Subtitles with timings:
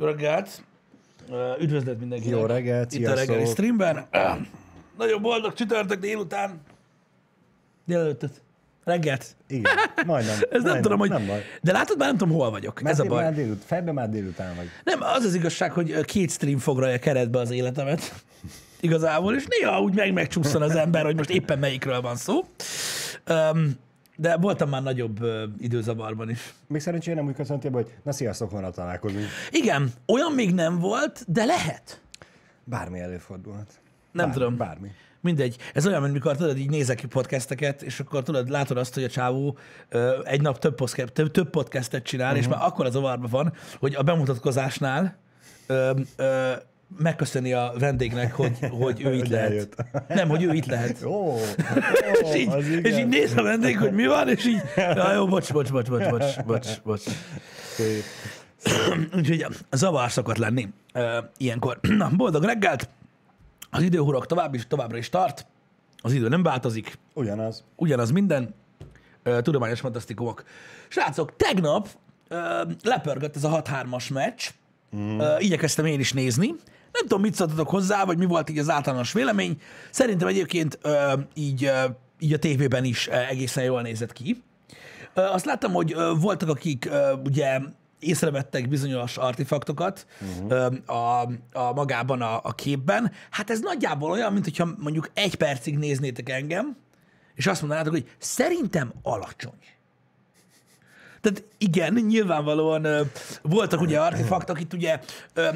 [0.00, 0.62] Jó reggelt!
[1.60, 2.38] Üdvözlet mindenkinek!
[2.38, 3.56] Jó reggelt, Itt a reggeli sziasztok.
[3.56, 4.06] streamben.
[4.98, 6.60] Nagyon boldog csütörtök délután.
[7.84, 8.42] Délelőttet.
[8.84, 9.36] Reggelt.
[9.48, 9.72] Igen,
[10.06, 10.34] majdnem.
[10.40, 11.08] Ez nem majdnem, tudom, hogy...
[11.08, 11.42] Nem baj.
[11.62, 12.80] De látod, már nem tudom, hol vagyok.
[12.80, 13.22] Mert Ez a baj.
[13.22, 14.66] Már délut, fejben már délután vagy.
[14.84, 18.14] Nem, az az igazság, hogy két stream foglalja keretbe az életemet.
[18.80, 22.44] Igazából, és néha úgy meg megcsúszson az ember, hogy most éppen melyikről van szó.
[23.28, 23.78] Um,
[24.20, 26.54] de voltam már nagyobb ö, időzavarban is.
[26.66, 29.24] Még szerencsére nem úgy köszöntél, be, hogy na sziasztok, holnap találkozunk.
[29.50, 32.00] Igen, olyan még nem volt, de lehet.
[32.64, 33.70] Bármi előfordulhat.
[34.12, 34.56] Nem Bármi, tudom.
[34.56, 34.88] Bármi.
[35.20, 35.56] Mindegy.
[35.74, 39.04] Ez olyan, mint mikor tudod, így nézek ki podcasteket, és akkor tudod, látod azt, hogy
[39.04, 42.40] a csávó ö, egy nap több, podcast, több, több podcastet csinál, uh-huh.
[42.42, 45.16] és már akkor az zavarban van, hogy a bemutatkozásnál
[45.66, 46.52] ö, ö,
[46.98, 49.48] megköszöni a vendégnek, hogy, hogy ő itt Hogy lehet.
[49.50, 49.76] eljött.
[50.08, 51.04] Nem, hogy ő itt lehet.
[51.04, 51.38] Ó, ó
[52.22, 55.52] És így, és így néz a vendég, hogy mi van, és így, ja, jó, bocs,
[55.52, 57.02] bocs, bocs, bocs, bocs, bocs, bocs.
[59.16, 60.68] Úgyhogy zavar szokott lenni
[61.36, 61.78] ilyenkor.
[61.82, 62.88] Na, boldog reggelt!
[63.70, 65.46] Az időhurok tovább is, továbbra is tart.
[66.02, 66.98] Az idő nem változik.
[67.14, 67.64] Ugyanaz.
[67.76, 68.54] Ugyanaz minden.
[69.42, 70.44] Tudományos fantasztikumok.
[70.88, 71.88] Srácok, tegnap
[72.82, 74.48] lepörgött ez a 6-3-as meccs.
[74.96, 75.20] Mm.
[75.38, 76.54] Igyekeztem én is nézni.
[77.00, 79.60] Nem tudom, mit szóltatok hozzá, vagy mi volt így az általános vélemény.
[79.90, 84.42] Szerintem egyébként uh, így, uh, így a tévében is egészen jól nézett ki.
[85.14, 87.60] Ö, Azt láttam, hogy ö, voltak, akik ö, ugye
[87.98, 90.74] észrevettek bizonyos artefaktokat uh-huh.
[90.86, 91.20] a,
[91.52, 93.12] a magában a, a képben.
[93.30, 96.76] Hát ez nagyjából olyan, mint hogyha mondjuk egy percig néznétek engem,
[97.34, 99.58] és azt mondanátok, hogy szerintem alacsony.
[101.20, 103.00] Tehát igen, nyilvánvalóan ö,
[103.42, 105.00] voltak ugye artefaktok, itt ugye
[105.34, 105.48] ö,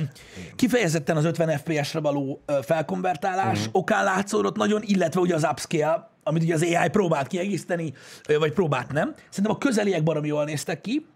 [0.57, 3.75] kifejezetten az 50 FPS-re való ö, felkonvertálás uh-huh.
[3.75, 7.93] okán látszódott nagyon, illetve ugye az upscale, amit ugye az AI próbált kiegészíteni,
[8.29, 9.15] ö, vagy próbált nem.
[9.29, 11.07] Szerintem a közeliek baromi jól néztek ki,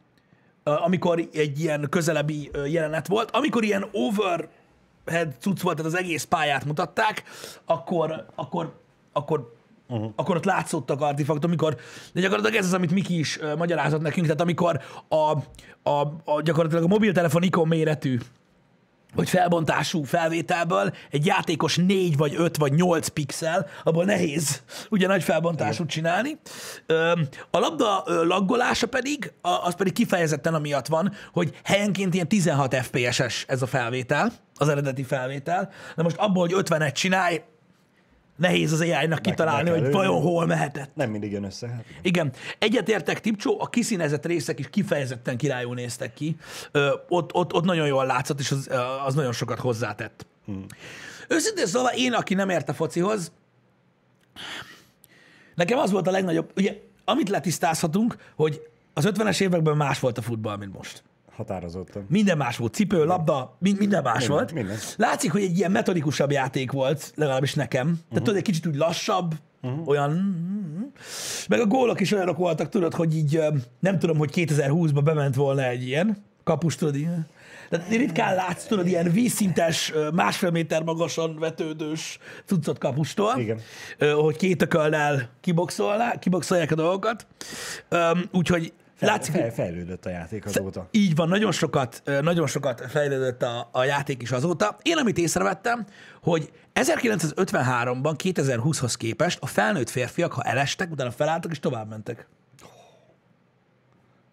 [0.65, 3.31] ö, amikor egy ilyen közelebbi ö, jelenet volt.
[3.31, 7.23] Amikor ilyen overhead cucc volt, tehát az egész pályát mutatták,
[7.65, 8.81] akkor, akkor,
[9.13, 9.57] akkor
[9.89, 10.13] Uh-huh.
[10.17, 11.77] Akkor ott látszottak artefaktok, amikor,
[12.13, 15.15] de gyakorlatilag ez az, amit Miki is uh, magyarázott nekünk, tehát amikor a,
[15.91, 18.19] a, a gyakorlatilag a mobiltelefon ikon méretű
[19.15, 25.23] vagy felbontású felvételből egy játékos 4 vagy 5 vagy 8 pixel, abból nehéz ugye nagy
[25.23, 26.39] felbontásút csinálni.
[27.51, 33.63] A labda laggolása pedig, az pedig kifejezetten amiatt van, hogy helyenként ilyen 16 FPS-es ez
[33.63, 37.43] a felvétel, az eredeti felvétel, de most abból, hogy 50-et csinálj,
[38.39, 40.91] nehéz az AI-nak kitalálni, hogy vajon hol mehetett.
[40.95, 41.69] Nem mindig jön össze.
[41.69, 41.85] Hát.
[42.03, 46.37] Igen, egyetértek, Tipcsó, a kiszínezett részek is kifejezetten királyul néztek ki.
[46.73, 48.71] Ö, ott, ott, ott nagyon jól látszott, és az,
[49.07, 50.27] az nagyon sokat hozzátett.
[50.45, 50.67] Hmm.
[51.29, 53.33] Őszintén szóval én, aki nem ért a focihoz,
[55.55, 58.63] nekem az volt a legnagyobb, ugye, amit letisztázhatunk, hogy
[58.95, 61.03] az 50-es években más volt a futball, mint most.
[61.39, 62.07] Határozottan.
[62.09, 64.53] Minden más volt, cipő, labda, min- minden más Minden, volt.
[64.53, 64.77] minden.
[64.97, 67.87] Látszik, hogy egy ilyen metodikusabb játék volt, legalábbis nekem.
[67.87, 68.19] Tehát Mhm.
[68.19, 69.35] tudod, egy kicsit úgy lassabb,
[69.87, 70.11] olyan...
[71.49, 73.41] Meg a gólok is olyanok voltak, tudod, hogy így
[73.81, 77.27] nem tudom, hogy 2020-ban bement volna egy ilyen kapus, tudod, ilyen.
[77.69, 83.61] Tehát ritkán látsz, tudod, ilyen vízszintes, másfél méter magasan vetődős cuccot kapustól, Igen.
[84.15, 85.29] Hogy két ököllel
[86.21, 87.27] kiboxolják a dolgokat.
[87.89, 88.25] Öm,
[89.03, 90.89] Úgyhogy látszik, Fel, fejlődött a játék azóta.
[90.91, 94.77] így van, nagyon sokat, nagyon sokat fejlődött a, a játék is azóta.
[94.83, 95.87] Én amit észrevettem,
[96.23, 102.29] hogy 1953-ban 2020-hoz képest a felnőtt férfiak, ha elestek, utána felálltak és tovább mentek.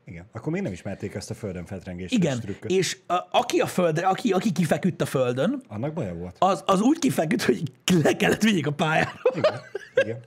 [0.06, 0.26] Igen.
[0.32, 2.72] Akkor még nem ismerték ezt a földön fetrengés Igen, trükköt.
[2.72, 6.36] és a, aki a földre, aki, aki kifeküdt a földön, Annak baja volt.
[6.40, 7.64] az, az úgy kifeküdt, hogy
[8.04, 9.12] le kellett vigyék a pályára.
[9.36, 9.60] Igen.
[10.04, 10.20] Igen.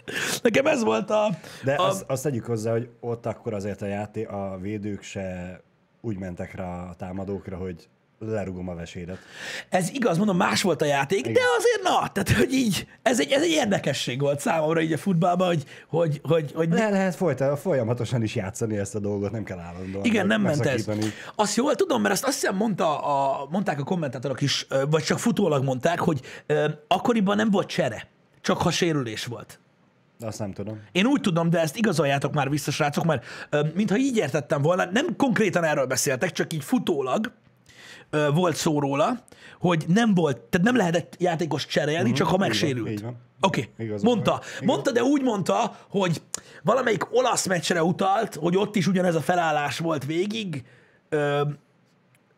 [0.43, 1.31] Nekem ez volt a...
[1.65, 5.61] De a, azt, azt tegyük hozzá, hogy ott akkor azért a játék, a védők se
[6.01, 7.89] úgy mentek rá a támadókra, hogy
[8.19, 9.19] lerugom a vesédet.
[9.69, 11.33] Ez igaz, mondom, más volt a játék, Igen.
[11.33, 14.99] de azért na, tehát hogy így, ez egy, ez egy érdekesség volt számomra így a
[14.99, 19.45] futballban, hogy, hogy, hogy, hogy Le lehet folyta, folyamatosan is játszani ezt a dolgot, nem
[19.45, 20.05] kell állandóan.
[20.05, 20.87] Igen, nem ment ez.
[21.35, 25.19] Azt jól tudom, mert azt azt hiszem mondta a, mondták a kommentátorok is, vagy csak
[25.19, 28.09] futólag mondták, hogy ö, akkoriban nem volt csere,
[28.41, 29.61] csak ha sérülés volt.
[30.21, 30.81] Azt nem tudom.
[30.93, 34.85] Én úgy tudom, de ezt igazoljátok már vissza, srácok, mert ö, mintha így értettem volna,
[34.93, 37.33] nem konkrétan erről beszéltek, csak így futólag
[38.11, 39.25] ö, volt szó róla,
[39.61, 43.05] hogy nem volt, tehát nem lehetett játékos cserélni, csak ha megsérült.
[43.41, 44.41] Oké, Igazad mondta.
[44.57, 44.65] Igen.
[44.65, 46.23] Mondta, de úgy mondta, hogy
[46.63, 50.65] valamelyik olasz meccsre utalt, hogy ott is ugyanez a felállás volt végig,
[51.09, 51.43] ö,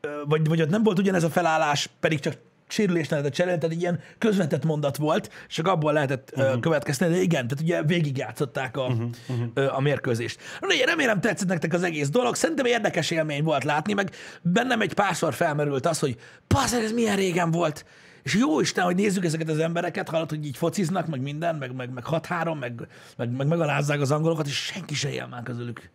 [0.01, 2.37] ö, vagy, vagy ott nem volt ugyanez a felállás, pedig csak
[2.71, 6.61] sérülést lehetett cserélni, tehát egy ilyen közvetett mondat volt, és csak abból lehetett uh-huh.
[6.61, 9.11] következteni, de igen, tehát ugye végigjátszották a, uh-huh.
[9.29, 9.77] Uh-huh.
[9.77, 10.41] a mérkőzést.
[10.61, 14.11] Na, remélem tetszett nektek az egész dolog, szerintem érdekes élmény volt látni, meg
[14.43, 17.85] bennem egy párszor felmerült az, hogy paszer, ez milyen régen volt,
[18.23, 21.75] és jó Isten, hogy nézzük ezeket az embereket, hallod, hogy így fociznak, meg minden, meg,
[21.75, 25.91] meg, meg 6-3, meg, meg, meg megalázzák az angolokat, és senki se él már közülük.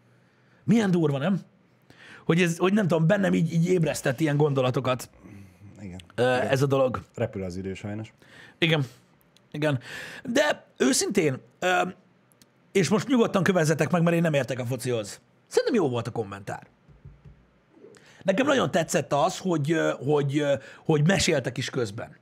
[0.63, 1.39] Milyen durva, nem?
[2.25, 5.10] Hogy, ez, hogy nem tudom, bennem így, így ébresztett ilyen gondolatokat
[5.81, 6.00] Igen.
[6.50, 7.01] ez a dolog.
[7.16, 8.13] Repül az idő sajnos.
[8.57, 8.86] Igen.
[9.51, 9.80] Igen.
[10.24, 11.38] De őszintén,
[12.72, 15.22] és most nyugodtan kövezzetek meg, mert én nem értek a focihoz.
[15.48, 16.68] Szerintem jó volt a kommentár.
[18.24, 19.75] Nekem nagyon tetszett az, hogy,
[20.06, 20.44] hogy,
[20.86, 22.18] hogy meséltek is közben.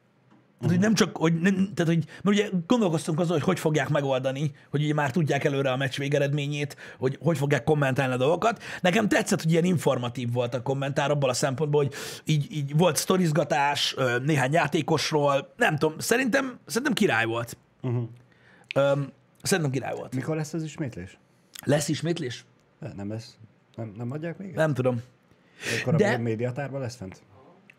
[0.63, 3.89] Tehát, hogy nem csak, hogy, nem, tehát, hogy, mert ugye gondolkoztunk azon, hogy hogy fogják
[3.89, 8.63] megoldani, hogy ugye már tudják előre a meccs végeredményét, hogy hogy fogják kommentálni a dolgokat.
[8.81, 11.93] Nekem tetszett, hogy ilyen informatív volt a kommentár abból a szempontból, hogy
[12.25, 17.57] így, így volt sztorizgatás néhány játékosról, nem tudom, szerintem, szerintem király volt.
[17.81, 18.09] Uh-huh.
[18.75, 19.07] Um,
[19.41, 20.15] szerintem király volt.
[20.15, 21.17] Mikor lesz az ismétlés?
[21.65, 22.45] Lesz ismétlés?
[22.95, 23.37] Nem lesz.
[23.75, 24.53] Nem, nem adják még?
[24.53, 25.01] Nem tudom.
[25.81, 26.13] Akkor De...
[26.13, 27.23] a médiatárban lesz fent?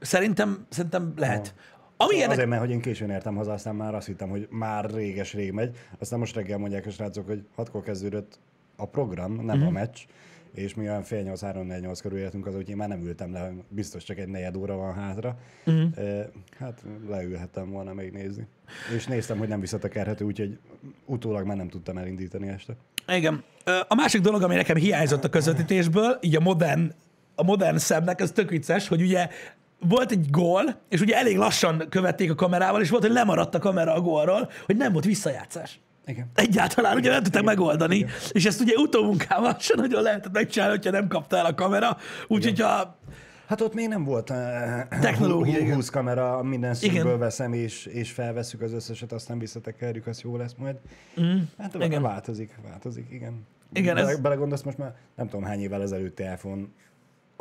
[0.01, 1.55] Szerintem, szerintem lehet.
[2.05, 2.31] Ami érdek...
[2.31, 5.77] Azért, mert hogy én későn értem haza, aztán már azt hittem, hogy már réges-rég megy.
[5.99, 8.39] Aztán most reggel mondják a srácok, hogy hatkor kezdődött
[8.77, 9.67] a program, nem uh-huh.
[9.67, 9.99] a meccs,
[10.55, 13.03] és mi olyan fél nyolc, három, négy, nyolc körül értünk az, hogy én már nem
[13.07, 15.37] ültem le, biztos csak egy negyed óra van hátra.
[15.67, 15.91] Uh-huh.
[16.59, 18.47] Hát leülhettem volna még nézni.
[18.97, 20.59] És néztem, hogy nem visszatekerhető, úgyhogy
[21.05, 22.77] utólag már nem tudtam elindítani este.
[23.09, 23.45] Igen.
[23.89, 26.93] A másik dolog, ami nekem hiányzott a közvetítésből, így a modern
[27.35, 29.29] a modern szemnek, ez tök vicces, hogy ugye
[29.89, 33.59] volt egy gól, és ugye elég lassan követték a kamerával, és volt, hogy lemaradt a
[33.59, 35.81] kamera a gólról, hogy nem volt visszajátszás.
[36.07, 36.31] Igen.
[36.35, 38.11] Egyáltalán ugye nem tudták megoldani, Igen.
[38.31, 41.97] és ezt ugye utómunkával sem nagyon lehetett megcsinálni, hogyha nem kapta el a kamera,
[42.27, 42.99] úgyhogy a
[43.47, 44.37] Hát ott még nem volt uh,
[45.01, 45.75] technológia.
[45.75, 50.55] 20 kamera, minden színből veszem, és, és felveszük az összeset, aztán visszatekerjük, az jó lesz
[50.59, 50.77] majd.
[51.21, 51.39] Mm.
[51.59, 52.03] Hát igen.
[52.03, 53.47] változik, változik, igen.
[53.73, 54.21] Igen, Bele, ez...
[54.21, 56.63] Belegondolsz most már, nem tudom hány évvel ezelőtti iPhone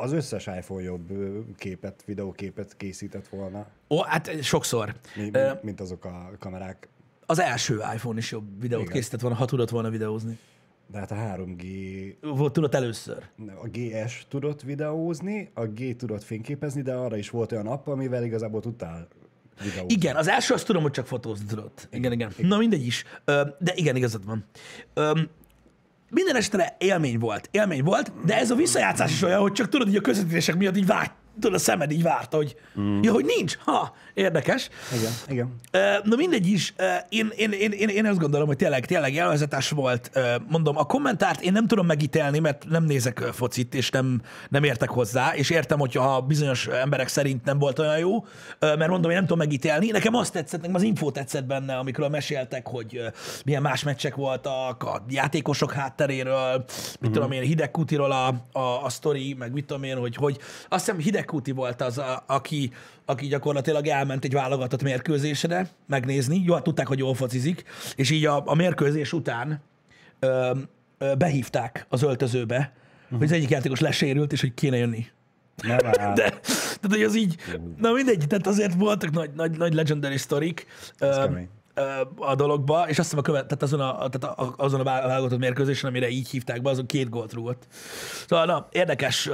[0.04, 1.08] az összes iPhone jobb
[1.56, 3.66] képet, videóképet készített volna.
[3.88, 4.94] Ó, hát sokszor.
[5.16, 6.88] Mi, uh, mint azok a kamerák.
[7.26, 8.92] Az első iPhone is jobb videót Igen.
[8.92, 10.38] készített volna, ha tudott volna videózni.
[10.86, 11.64] De hát a 3G...
[12.20, 13.24] Volt, tudott először.
[13.62, 18.24] A GS tudott videózni, a G tudott fényképezni, de arra is volt olyan app, amivel
[18.24, 19.08] igazából tudtál
[19.62, 19.94] videózni.
[19.94, 21.88] Igen, az első azt tudom, hogy csak fotózni tudott.
[21.90, 22.12] Igen, igen.
[22.12, 22.30] igen.
[22.36, 22.48] igen.
[22.48, 23.04] Na mindegy is.
[23.58, 24.44] De igen, igazad van.
[26.14, 29.86] Minden esetre élmény volt, élmény volt, de ez a visszajátszás is olyan, hogy csak tudod,
[29.86, 33.02] hogy a közvetítések miatt így vágy, tudod, a szemed így várt, hogy, mm.
[33.02, 33.56] ja, hogy nincs.
[33.58, 34.68] Ha, érdekes.
[34.98, 35.54] Igen, igen.
[36.04, 36.74] Na mindegy is,
[37.08, 40.10] én, én, én, én, én azt gondolom, hogy tényleg, tényleg élvezetes volt.
[40.48, 44.88] Mondom, a kommentárt én nem tudom megítélni, mert nem nézek focit, és nem, nem értek
[44.88, 48.24] hozzá, és értem, hogyha bizonyos emberek szerint nem volt olyan jó,
[48.60, 49.90] mert mondom, én nem tudom megítélni.
[49.90, 53.00] Nekem azt tetszett, nekem az info tetszett benne, amikor meséltek, hogy
[53.44, 56.70] milyen más meccsek voltak, a játékosok hátteréről, mit
[57.04, 57.12] mm-hmm.
[57.12, 58.26] tudom én, hidegkutiról a,
[58.58, 60.38] a, a sztori, meg mit tudom én, hogy, hogy
[60.68, 62.70] azt hiszem hideg Kuti volt az, a, aki,
[63.04, 66.42] aki gyakorlatilag elment egy válogatott mérkőzésre megnézni.
[66.44, 67.64] Jó, hát tudták, hogy jól focizik,
[67.96, 69.60] és így a, a mérkőzés után
[70.18, 70.50] ö,
[70.98, 72.72] ö, behívták az öltözőbe,
[73.04, 73.18] uh-huh.
[73.18, 75.06] hogy az egyik játékos lesérült, és hogy kéne jönni.
[75.62, 75.78] Nem
[76.14, 77.36] De, tehát, hogy az így,
[77.78, 80.66] na mindegy, tehát azért voltak nagy, nagy, nagy legendary sztorik
[82.16, 85.90] a dologba, és azt hiszem a követ, tehát azon a, tehát azon a válogatott mérkőzésen,
[85.90, 87.66] amire így hívták be, azon két gólt rúgott.
[88.28, 89.30] Szóval na, érdekes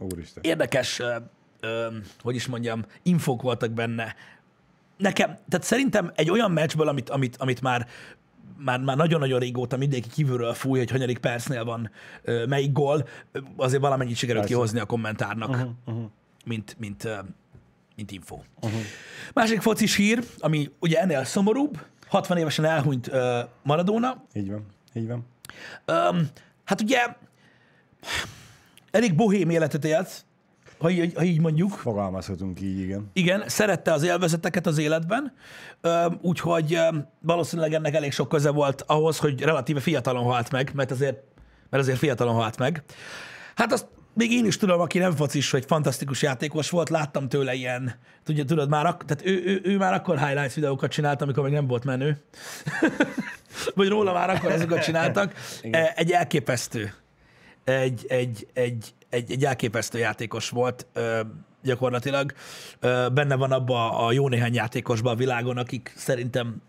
[0.00, 0.42] Úristen.
[0.42, 1.16] Érdekes, ö,
[1.60, 1.86] ö,
[2.22, 4.14] hogy is mondjam, infók voltak benne.
[4.96, 7.86] Nekem, tehát szerintem egy olyan meccsből, amit, amit, amit már
[8.64, 11.90] már, már nagyon-nagyon régóta mindenki kívülről fúj, hogy hanyadik percnél van
[12.22, 13.08] ö, melyik gól,
[13.56, 14.54] azért valamennyit sikerült Persze.
[14.56, 16.04] kihozni a kommentárnak, uh-huh, uh-huh.
[16.44, 17.18] mint, mint, ö,
[17.96, 18.38] mint info.
[18.60, 18.80] Uh-huh.
[19.34, 24.24] Másik focis hír, ami ugye ennél szomorúbb, 60 évesen elhunyt ö, Maradona.
[24.32, 25.26] Így van, így van.
[25.84, 26.20] Ö,
[26.64, 27.16] hát ugye
[28.90, 30.24] elég bohém életet élt,
[30.78, 31.70] ha így, ha így mondjuk.
[31.70, 33.10] Fogalmazhatunk így, igen.
[33.12, 35.32] Igen, szerette az élvezeteket az életben,
[36.20, 36.78] úgyhogy
[37.20, 41.22] valószínűleg ennek elég sok köze volt ahhoz, hogy relatíve fiatalon halt meg, mert azért,
[41.70, 42.82] mert azért fiatalon halt meg.
[43.54, 47.54] Hát azt még én is tudom, aki nem focis, hogy fantasztikus játékos volt, láttam tőle
[47.54, 47.94] ilyen,
[48.24, 51.52] tudja, tudod, már ak- tehát ő, ő, ő, már akkor highlights videókat csinált, amikor még
[51.52, 52.22] nem volt menő.
[53.74, 55.34] Vagy róla már akkor azokat csináltak.
[55.62, 55.84] Igen.
[55.94, 56.92] Egy elképesztő
[57.72, 61.20] egy, egy, egy, egy, egy elképesztő játékos volt ö,
[61.62, 62.32] gyakorlatilag.
[62.80, 66.62] Ö, benne van abba a jó néhány játékosban a világon, akik szerintem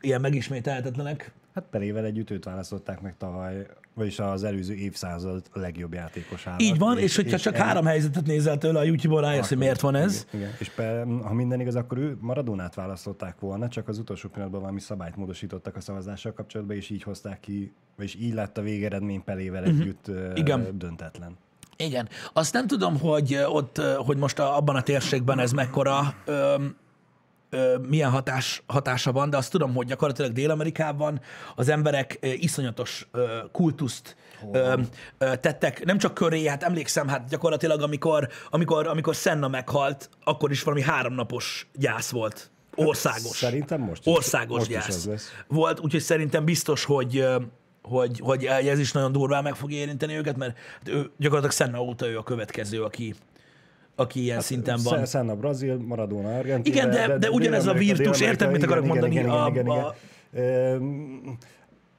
[0.00, 1.32] ilyen megismételhetetlenek.
[1.60, 6.62] Hát Pelével együtt őt választották meg tavaly, vagyis az előző évszázad legjobb játékosának.
[6.62, 9.58] Így van, és, és hogyha csak en- három helyzetet nézel tőle a YouTube-on, rájössz, hogy
[9.58, 10.26] miért van ez.
[10.32, 10.56] Igen, igen.
[10.58, 14.80] És pe, ha minden igaz, akkor ő Maradonát választották volna, csak az utolsó pillanatban valami
[14.80, 19.64] szabályt módosítottak a szavazással kapcsolatban, és így hozták ki, vagyis így lett a végeredmény Pelével
[19.64, 20.36] együtt uh, Mhm.
[20.36, 20.78] Igen.
[20.78, 21.36] döntetlen.
[21.76, 22.08] Igen.
[22.32, 26.54] Azt nem tudom, hogy ott, hogy most abban a térségben ez mekkora, ö,
[27.50, 31.20] ö, milyen hatás, hatása van, de azt tudom, hogy gyakorlatilag Dél-Amerikában
[31.56, 34.16] az emberek ö, iszonyatos ö, kultuszt
[34.52, 34.74] ö,
[35.18, 40.50] ö, tettek, nem csak köré, hát emlékszem, hát gyakorlatilag amikor, amikor, amikor Senna meghalt, akkor
[40.50, 42.50] is valami háromnapos gyász volt.
[42.74, 43.36] Országos.
[43.36, 45.32] Szerintem most is- Országos most is gyász az lesz.
[45.48, 47.26] volt, úgyhogy szerintem biztos, hogy,
[47.82, 51.82] hogy, hogy ez is nagyon durván meg fogja érinteni őket, mert hát ő gyakorlatilag Senna
[51.82, 53.14] óta ő a következő, aki,
[54.00, 55.06] aki ilyen szinten van.
[55.06, 56.76] Senna Brazil, Maradona Argentina.
[56.76, 59.12] Igen, de- de ugyanez a virtus, érted, mit akarok igen, mondani?
[59.14, 61.36] Igen, igen, igen, A- igen, igen.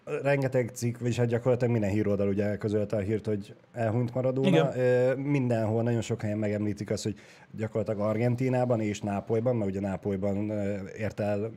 [0.05, 4.47] Ö, rengeteg cikk, vagyis hát gyakorlatilag minden híroldal ugye közölte a hírt, hogy elhunyt Maradona.
[4.47, 5.19] Igen.
[5.19, 7.15] Mindenhol, nagyon sok helyen megemlítik azt, hogy
[7.57, 10.51] gyakorlatilag Argentínában és Nápolyban, mert ugye Nápolyban
[10.97, 11.51] ért el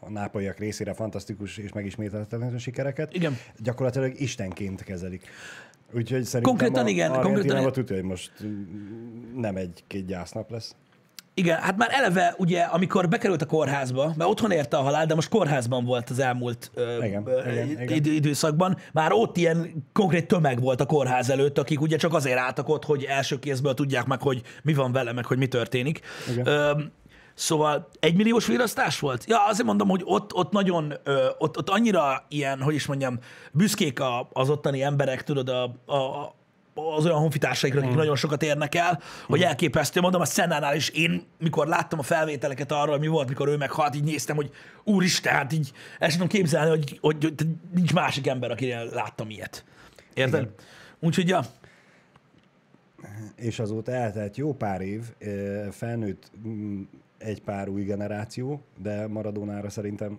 [0.00, 3.14] a nápolyiak részére fantasztikus és megismételhetetlen sikereket.
[3.14, 3.36] Igen.
[3.58, 5.22] Gyakorlatilag istenként kezelik.
[5.94, 7.72] Úgyhogy szerintem Konkrétan a igen, konkrétan Argentínában igen.
[7.72, 8.32] tudja, hogy most
[9.36, 10.74] nem egy-két gyásznap lesz.
[11.36, 15.14] Igen, hát már eleve ugye, amikor bekerült a kórházba, mert otthon érte a halál, de
[15.14, 18.14] most kórházban volt az elmúlt ö, Igen, ö, igen, id- igen.
[18.14, 22.68] időszakban, már ott ilyen konkrét tömeg volt a kórház előtt, akik ugye csak azért álltak
[22.68, 26.00] ott, hogy első kézből tudják meg, hogy mi van vele, meg hogy mi történik.
[26.32, 26.46] Igen.
[26.46, 26.72] Ö,
[27.34, 29.24] Szóval egymilliós virasztás volt?
[29.26, 33.18] Ja, azért mondom, hogy ott, ott nagyon, ö, ott, ott annyira ilyen, hogy is mondjam,
[33.52, 35.62] büszkék a, az ottani emberek, tudod, a,
[35.92, 36.34] a,
[36.74, 40.00] az olyan honfitársaikra, akik nagyon sokat érnek el, hogy elképesztő.
[40.00, 43.94] Mondom, a Szennánál is én, mikor láttam a felvételeket arról, mi volt, mikor ő meghalt,
[43.94, 44.50] így néztem, hogy
[44.84, 49.30] úristen, hát így el sem tudom képzelni, hogy, hogy, hogy nincs másik ember, akinél láttam
[49.30, 49.64] ilyet.
[50.14, 50.40] Érted?
[50.40, 50.54] Igen.
[51.00, 51.44] Úgyhogy, ja,
[53.36, 55.02] és azóta eltelt jó pár év,
[55.70, 56.82] felnőtt mm,
[57.24, 60.18] egy pár új generáció, de Maradónára szerintem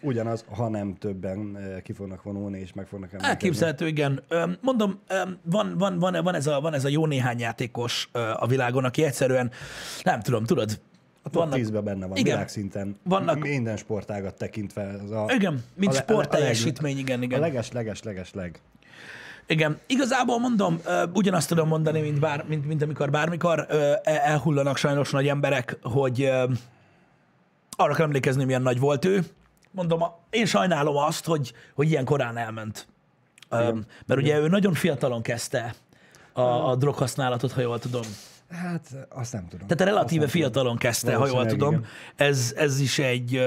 [0.00, 3.30] ugyanaz, ha nem többen ö, ki fognak vonulni, és meg fognak emlékezni.
[3.34, 4.22] Elképzelhető, igen.
[4.60, 4.98] Mondom,
[5.42, 9.04] van, van, van, van, ez a, van ez a jó néhány játékos a világon, aki
[9.04, 9.50] egyszerűen,
[10.02, 10.80] nem tudom, tudod,
[11.22, 12.32] A top vannak, 10-ben benne van, Igen.
[12.34, 12.96] világszinten.
[13.02, 14.96] Vannak- Minden sportágat tekintve.
[15.04, 17.40] Az a, igen, mint a a le- sportteljesítmény, igen, A igen.
[17.40, 18.60] leges, leges, leges, leg.
[19.46, 20.80] Igen, igazából mondom,
[21.12, 26.30] ugyanazt tudom mondani, mint, bár, mint, mint amikor bármikor el- elhullanak sajnos nagy emberek, hogy
[27.76, 29.24] arra kell emlékezni, milyen nagy volt ő.
[29.70, 32.86] Mondom, én sajnálom azt, hogy, hogy ilyen korán elment.
[33.48, 33.72] Ö,
[34.06, 35.74] mert ugye ő nagyon fiatalon kezdte
[36.32, 38.02] a, a droghasználatot, ha jól tudom.
[38.50, 39.66] Hát, azt nem tudom.
[39.66, 41.72] Tehát relatíve fiatalon kezdte, ha jól tudom.
[41.72, 41.84] igen.
[42.16, 43.46] Ez, ez is egy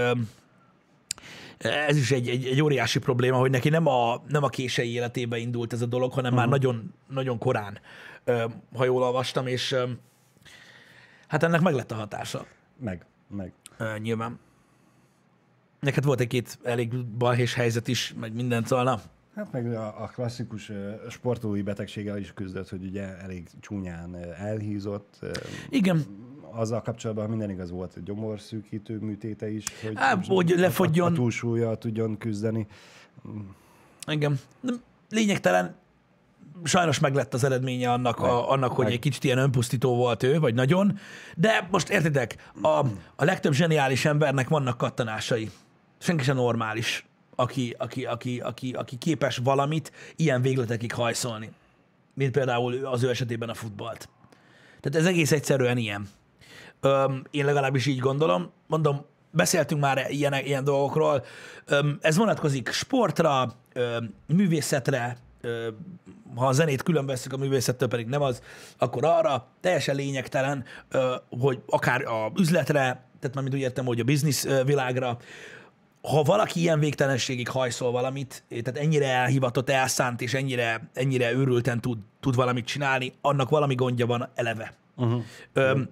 [1.58, 5.38] ez is egy, egy, egy óriási probléma, hogy neki nem a, nem a kései életébe
[5.38, 6.40] indult ez a dolog, hanem Mhm.
[6.40, 7.80] már nagyon, nagyon korán,
[8.76, 9.76] ha jól olvastam, és
[11.28, 12.46] hát ennek meg lett a hatása
[12.80, 13.54] Meg, meg.
[14.02, 14.40] nyilván.
[15.80, 19.00] Neked volt egy-két elég balhés helyzet is, meg mindent, szóval na,
[19.36, 20.72] Hát meg a, a klasszikus
[21.10, 25.20] sportolói betegséggel is küzdött, hogy ugye elég csúnyán elhízott.
[25.70, 26.04] igen,
[26.52, 31.08] Azzal kapcsolatban minden igaz volt, hogy gyomorszűkítő műtéte is, hogy, Á, hogy lefogyjon.
[31.08, 32.68] A, a túlsúlya tudjon küzdeni.
[34.08, 34.40] Igen.
[35.10, 35.76] Lényegtelen,
[36.64, 38.94] sajnos meglett az eredménye annak, a, annak hogy meg.
[38.94, 41.00] egy kicsit ilyen önpusztító volt ő, vagy nagyon.
[41.36, 42.86] De most értitek, a,
[43.16, 45.52] a legtöbb zseniális embernek vannak kattanásai.
[45.98, 51.52] Senki sem normális, aki, aki, aki, aki, aki képes valamit ilyen végletekig hajszolni.
[52.14, 54.10] Mint például az ő esetében a futballt.
[54.80, 56.08] Tehát ez egész egyszerűen ilyen.
[56.82, 58.52] Öm, én legalábbis így gondolom.
[58.68, 61.24] Mondom, beszéltünk már ilyen, ilyen dolgokról.
[61.66, 65.18] Öm, ez vonatkozik sportra, öm, művészetre,
[66.36, 68.42] ha a zenét külön veszük, a művészettől pedig nem az,
[68.78, 70.64] akkor arra teljesen lényegtelen,
[71.40, 72.82] hogy akár a üzletre,
[73.20, 75.18] tehát már mint úgy értem, hogy a biznisz világra,
[76.02, 81.98] ha valaki ilyen végtelenségig hajszol valamit, tehát ennyire elhivatott, elszánt, és ennyire, ennyire őrülten tud,
[82.20, 84.74] tud valamit csinálni, annak valami gondja van eleve.
[84.96, 85.24] Uh-huh.
[85.54, 85.90] Öm,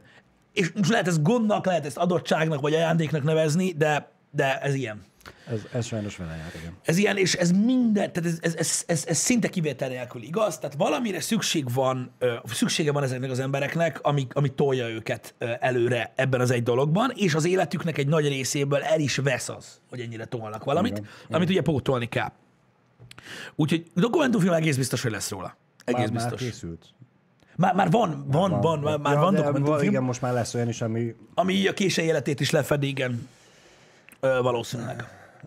[0.56, 5.04] és most lehet ezt gondnak, lehet ezt adottságnak, vagy ajándéknak nevezni, de, de ez ilyen.
[5.48, 6.74] Ez, ez sajnos vele jár, igen.
[6.84, 10.58] Ez ilyen, és ez minden, tehát ez, ez, ez, ez, ez szinte kivétel nélkül igaz,
[10.58, 12.12] tehát valamire szükség van,
[12.44, 17.36] szüksége van ezeknek az embereknek, ami, ami tolja őket előre ebben az egy dologban, és
[17.36, 21.50] az életüknek egy nagy részéből el is vesz az, hogy ennyire tolnak valamit, Igen, amit
[21.50, 22.32] ugye pótolni kell.
[23.56, 25.58] Úgyhogy dokumentumfilm egész biztos, hogy lesz róla.
[25.86, 26.42] Egész Már, biztos.
[26.42, 26.94] már készült.
[27.58, 30.68] Már, már van, van, van, van, már Ja, van dokumentumfilm, Igen, most már lesz olyan
[30.68, 33.28] is, ami ami a késői életét is lefedi, igen.
[34.20, 35.04] Ö, valószínűleg.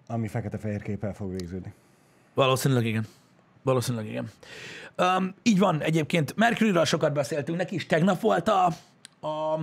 [0.06, 1.72] Ami fekete-fehér képpel fog végződni.
[2.34, 3.06] Valószínűleg igen.
[3.62, 4.30] Valószínűleg igen.
[4.96, 6.36] Um, így van egyébként.
[6.36, 8.66] Mercuryről sokat beszéltünk, neki is tegnap volt a,
[9.26, 9.58] a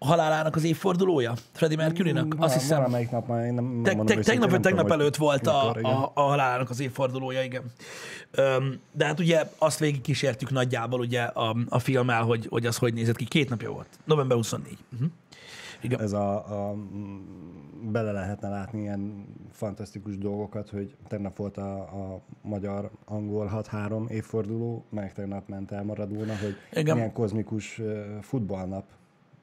[0.00, 2.34] halálának az évfordulója, Freddie Mercurynak.
[2.38, 5.70] Azt hiszem, Valamelyik nap már én nem, te, te, tegnap vagy tegnap előtt volt a,
[5.70, 7.62] a, a halálának az évfordulója, igen.
[8.38, 12.76] Um, de hát ugye azt végig kísértük nagyjából ugye a, a filmmel, hogy, hogy az
[12.76, 13.24] hogy nézett ki.
[13.24, 13.88] Két napja volt.
[14.04, 14.78] November 24.
[14.92, 15.08] Uh-huh.
[15.82, 16.00] Igen.
[16.00, 16.34] Ez a,
[16.68, 24.08] a, mm, bele lehetne látni ilyen fantasztikus dolgokat, hogy tegnap volt a, a magyar-angol 6-3
[24.08, 26.94] évforduló, meg tegnap ment el Maradona, hogy Igen.
[26.94, 27.80] milyen kozmikus
[28.20, 28.84] futballnap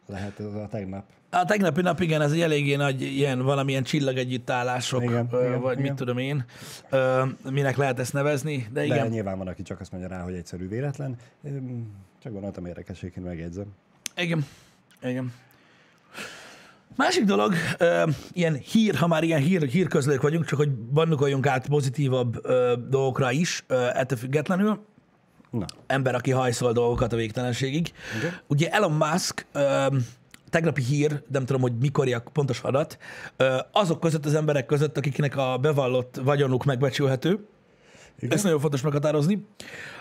[0.07, 1.03] lehet ez a tegnap.
[1.29, 5.75] A tegnapi nap, igen, ez egy eléggé nagy ilyen valamilyen csillagegyüttállások, Igen, ö, igen, vagy
[5.75, 5.95] mit igen.
[5.95, 6.45] tudom én,
[6.89, 9.07] ö, minek lehet ezt nevezni, de De igen.
[9.07, 11.15] nyilván van, aki csak azt mondja rá, hogy egyszerű véletlen.
[12.23, 13.65] Csak gondoltam érdekességként megjegyzem.
[14.17, 14.45] Igen.
[15.01, 15.33] Igen.
[16.95, 21.67] Másik dolog, ö, ilyen hír, ha már ilyen hír, hírközlők vagyunk, csak hogy bannukoljunk át
[21.67, 24.85] pozitívabb ö, dolgokra is, ö, ettől függetlenül.
[25.51, 27.91] Na, Ember, aki hajszol dolgokat a végtelenségig.
[28.19, 28.33] Igen.
[28.47, 29.85] Ugye Elon Musk, ö,
[30.49, 32.97] tegnapi hír, nem tudom, hogy mikor a pontos adat,
[33.37, 37.39] ö, azok között az emberek között, akiknek a bevallott vagyonuk megbecsülhető,
[38.19, 38.31] Igen.
[38.31, 39.45] ezt nagyon fontos meghatározni.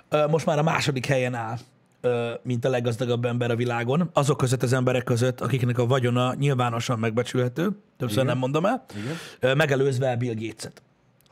[0.08, 1.56] Ö, Most már a második helyen áll,
[2.00, 4.10] ö, mint a leggazdagabb ember a világon.
[4.12, 8.26] Azok között az emberek között, akiknek a vagyona nyilvánosan megbecsülhető, többször Igen.
[8.26, 9.14] nem mondom el, Igen.
[9.40, 10.82] ö, megelőzve Bill Gates-et.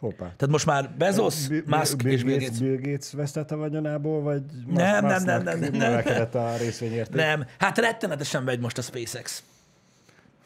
[0.05, 0.25] Hoppá.
[0.25, 2.59] Tehát most már Bezos, Bill- Musk Bill, és Bill Gates.
[2.59, 6.29] Bill Gates vesztett a vagyonából, vagy Nem, nem, nem, nem, nem, nem.
[6.43, 7.15] a részvényérték?
[7.15, 9.43] Nem, hát rettenetesen megy most a SpaceX.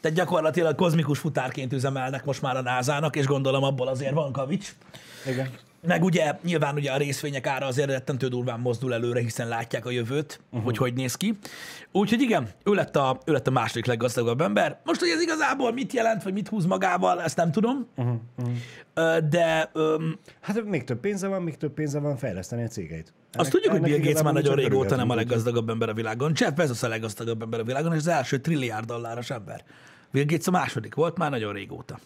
[0.01, 4.73] Tehát gyakorlatilag kozmikus futárként üzemelnek most már a NASA-nak, és gondolom abból azért van kavics.
[5.25, 5.49] Igen.
[5.87, 9.89] Meg ugye nyilván ugye a részvények ára azért rettentő durván mozdul előre, hiszen látják a
[9.89, 10.63] jövőt, uh-huh.
[10.63, 11.37] hogy hogy néz ki.
[11.91, 14.79] Úgyhogy igen, ő lett, a, ő lett a második leggazdagabb ember.
[14.83, 17.87] Most, hogy ez igazából mit jelent, vagy mit húz magával, ezt nem tudom.
[17.95, 18.15] Uh-huh.
[18.95, 23.13] Uh, de um, Hát még több pénze van, még több pénze van fejleszteni a cégeit.
[23.31, 26.31] azt tudjuk, hogy ennek Bill Gates már nagyon régóta nem a leggazdagabb ember a világon.
[26.35, 29.63] Jeff Bezos a leggazdagabb ember a világon, és az első trilliárd dolláros ember.
[30.11, 31.99] Bill Gates a második volt már nagyon régóta.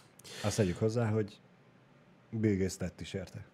[0.43, 1.39] Azt tegyük hozzá, hogy
[2.29, 3.45] Bill Gates tett is érte.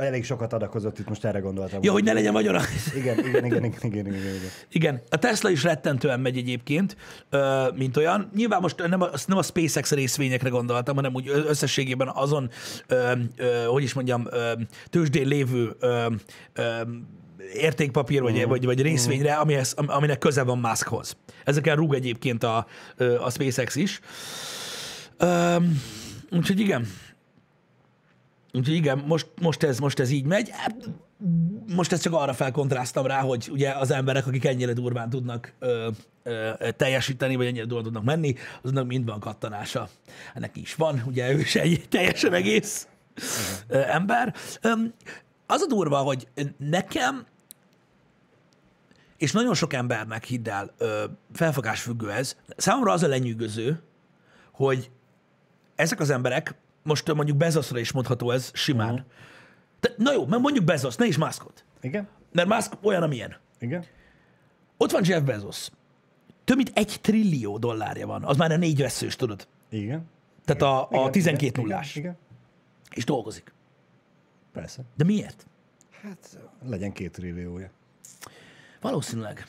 [0.00, 1.82] Elég sokat adakozott itt, most erre gondoltam.
[1.82, 2.60] Ja, hogy ne legyen magyarul.
[2.94, 4.50] Igen, igen, igen, igen, igen, igen, igen.
[4.70, 6.96] Igen, a Tesla is rettentően megy egyébként,
[7.74, 8.30] mint olyan.
[8.34, 12.50] Nyilván most nem a, nem a SpaceX részvényekre gondoltam, hanem úgy összességében azon,
[13.66, 14.28] hogy is mondjam,
[14.90, 15.76] tőzsdén lévő
[17.54, 21.16] értékpapír vagy, vagy, vagy részvényre, amihez, am- aminek köze van Muskhoz.
[21.44, 22.66] Ezeken rúg egyébként a,
[23.20, 24.00] a SpaceX is.
[26.30, 26.86] Úgyhogy igen.
[28.52, 30.50] Úgyhogy igen, most, most, ez, most ez így megy.
[30.52, 30.90] Hát,
[31.74, 35.90] most ezt csak arra felkontráztam rá, hogy ugye az emberek, akik ennyire durván tudnak ö,
[36.22, 39.88] ö, teljesíteni, vagy ennyire durván tudnak menni, azoknak mind van kattanása.
[40.34, 42.88] Ennek is van, ugye ő is egy teljesen egész
[43.68, 44.34] ö, ember.
[45.46, 47.26] Az a durva, hogy nekem
[49.16, 50.74] és nagyon sok embernek, hidd el,
[51.32, 53.82] felfogásfüggő ez, számomra az a lenyűgöző,
[54.52, 54.90] hogy
[55.74, 58.92] ezek az emberek, most mondjuk Bezosra is mondható ez simán.
[58.92, 59.06] Uh-huh.
[59.80, 61.64] De, na jó, mert mondjuk Bezos, ne is Muskot.
[61.80, 62.08] Igen?
[62.32, 63.36] Mert Musk olyan, amilyen.
[63.58, 63.84] Igen?
[64.76, 65.68] Ott van Jeff Bezos.
[66.44, 68.24] Több mint egy trillió dollárja van.
[68.24, 69.46] Az már a négy veszős, tudod.
[69.68, 70.08] Igen?
[70.44, 71.96] Tehát a, a Igen, 12 igen, nullás.
[71.96, 72.18] Igen, igen.
[72.94, 73.52] És dolgozik.
[74.52, 74.82] Persze.
[74.96, 75.46] De miért?
[76.02, 76.38] Hát
[76.68, 77.70] legyen két trilliója.
[78.80, 79.46] Valószínűleg.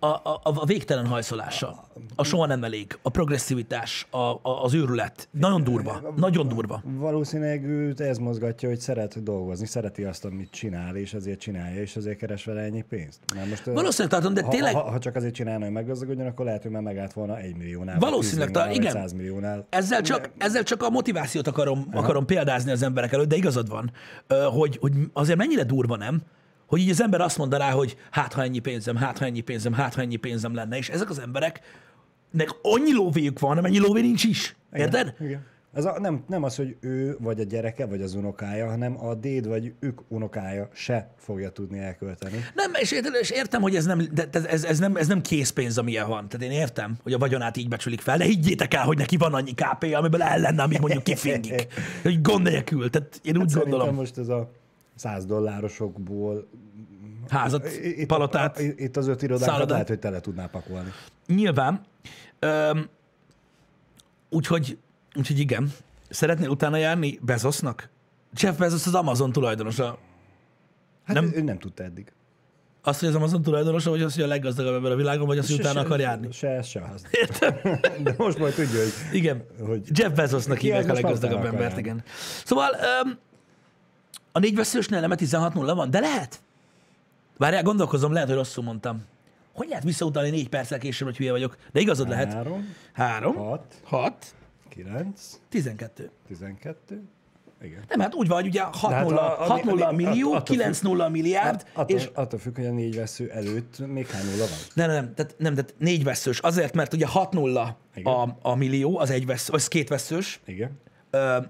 [0.00, 1.84] A, a, a végtelen hajszolása,
[2.16, 5.28] a soha nem elég, a progresszivitás, a, a, az őrület.
[5.30, 6.12] Nagyon durva.
[6.16, 6.82] Nagyon durva.
[6.84, 11.96] Valószínűleg őt ez mozgatja, hogy szeret dolgozni, szereti azt, amit csinál, és ezért csinálja, és
[11.96, 13.18] azért keres vele ennyi pénzt.
[13.34, 16.44] Mert most, Valószínűleg tartom, de ha, tényleg ha, ha, csak azért csinálna, hogy meggazdagodjon, akkor
[16.44, 17.98] lehet, hogy már megállt volna egy milliónál.
[17.98, 19.08] Valószínűleg, vagy 10 talán- milliónál, vagy igen.
[19.08, 19.66] 100 milliónál.
[19.70, 23.90] Ezzel csak, ezzel csak a motivációt akarom, akarom példázni az emberek előtt, de igazad van,
[24.52, 26.22] hogy, hogy azért mennyire durva nem,
[26.68, 29.72] hogy így az ember azt mondaná, hogy hát ha ennyi pénzem, hát ha ennyi pénzem,
[29.72, 34.24] hát ha ennyi pénzem lenne, és ezek az embereknek annyi lóvéjuk van, amennyi lóvé nincs
[34.24, 34.56] is.
[34.72, 35.14] Érted?
[35.18, 35.28] Igen.
[35.28, 35.46] Igen.
[35.74, 39.14] Ez a, nem, nem az, hogy ő vagy a gyereke, vagy az unokája, hanem a
[39.14, 42.44] déd vagy ők unokája se fogja tudni elkölteni.
[42.54, 45.78] Nem, és értem, és értem hogy ez nem, de ez, ez, nem, ez nem készpénz,
[45.78, 46.28] amilyen van.
[46.28, 49.34] Tehát én értem, hogy a vagyonát így becsülik fel, de higgyétek el, hogy neki van
[49.34, 51.66] annyi kp amiből el lenne, amíg mondjuk kifingik.
[52.02, 52.90] Hogy gond nélkül.
[52.90, 54.50] Tehát én úgy Hát gondolom, most ez a
[54.98, 56.48] 100 dollárosokból
[57.28, 58.58] házat, itt, palotát.
[58.58, 59.70] itt az öt irodánkat szállodát.
[59.70, 60.90] lehet, hogy tele tudná pakolni.
[61.26, 61.80] Nyilván.
[62.38, 62.88] Öm,
[64.30, 64.78] úgyhogy,
[65.14, 65.72] úgyhogy igen.
[66.08, 67.88] Szeretnél utána járni Bezosnak?
[68.40, 69.98] Jeff Bezos az Amazon tulajdonosa.
[71.04, 72.12] Hát Nem- ő nem tudta eddig.
[72.82, 75.46] Azt, hogy az Amazon tulajdonosa, vagy az, hogy a leggazdagabb ember a világon, vagy az,
[75.48, 76.32] hogy utána akar járni.
[76.32, 77.02] Se, se az.
[77.10, 77.54] Értem?
[78.04, 79.44] De most majd tudja, hogy Igen.
[79.66, 82.02] Hogy- Jeff Bezosnak hívják a leggazdagabb embert, igen.
[82.44, 82.70] Szóval
[83.04, 83.18] um,
[84.38, 86.40] a négy veszősnél nem 16-0 van, de lehet.
[87.36, 89.04] Várjál, gondolkozom, lehet, hogy rosszul mondtam.
[89.52, 91.56] Hogy lehet visszautalni négy perccel később, hogy hülye vagyok?
[91.72, 92.32] De igazad lehet.
[92.32, 94.34] három, Három, hat, hat,
[94.68, 96.10] kilenc, tizenkettő.
[96.26, 97.02] tizenkettő.
[97.62, 97.84] Igen.
[97.88, 100.28] Nem, hát úgy van, hogy ugye 6 hát 0 a- a- 6 0 a- millió,
[100.32, 104.06] attól függ- 9 0 milliárd, Attól, és attól függ, hogy a négy vesző előtt még
[104.06, 104.58] hány nulla van.
[104.74, 106.38] nem, nem, tehát, nem, tehát négy veszős.
[106.38, 108.12] Azért, mert ugye 6 0 Igen.
[108.12, 110.70] a, a millió, az egy vesző, az két veszős, Igen.
[111.10, 111.46] 9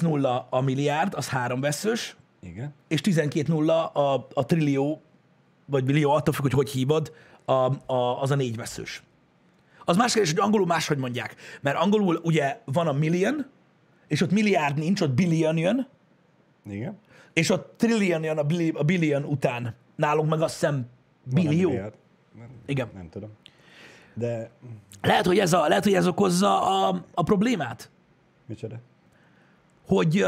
[0.00, 2.74] 0 a milliárd, az három veszős, Igen.
[2.88, 5.02] és 12 0 a, a trillió,
[5.66, 7.12] vagy millió, attól függ, hogy hogy hívod,
[7.44, 9.02] a, a, az a négy veszős.
[9.84, 11.34] Az más kérdés, hogy angolul máshogy mondják.
[11.60, 13.46] Mert angolul ugye van a million,
[14.06, 15.88] és ott milliárd nincs, ott billion jön,
[16.66, 16.98] Igen.
[17.32, 19.74] és ott trillion jön a, billi, a billion után.
[19.96, 20.86] Nálunk meg azt hiszem
[21.22, 21.70] billió.
[21.70, 21.92] Nem,
[22.66, 22.88] Igen.
[22.94, 23.30] nem tudom.
[24.14, 24.50] De
[25.02, 27.90] Lehet, hogy ez, a, lehet, hogy ez okozza a, a problémát,
[28.46, 28.76] micsoda?
[29.86, 30.24] Hogy,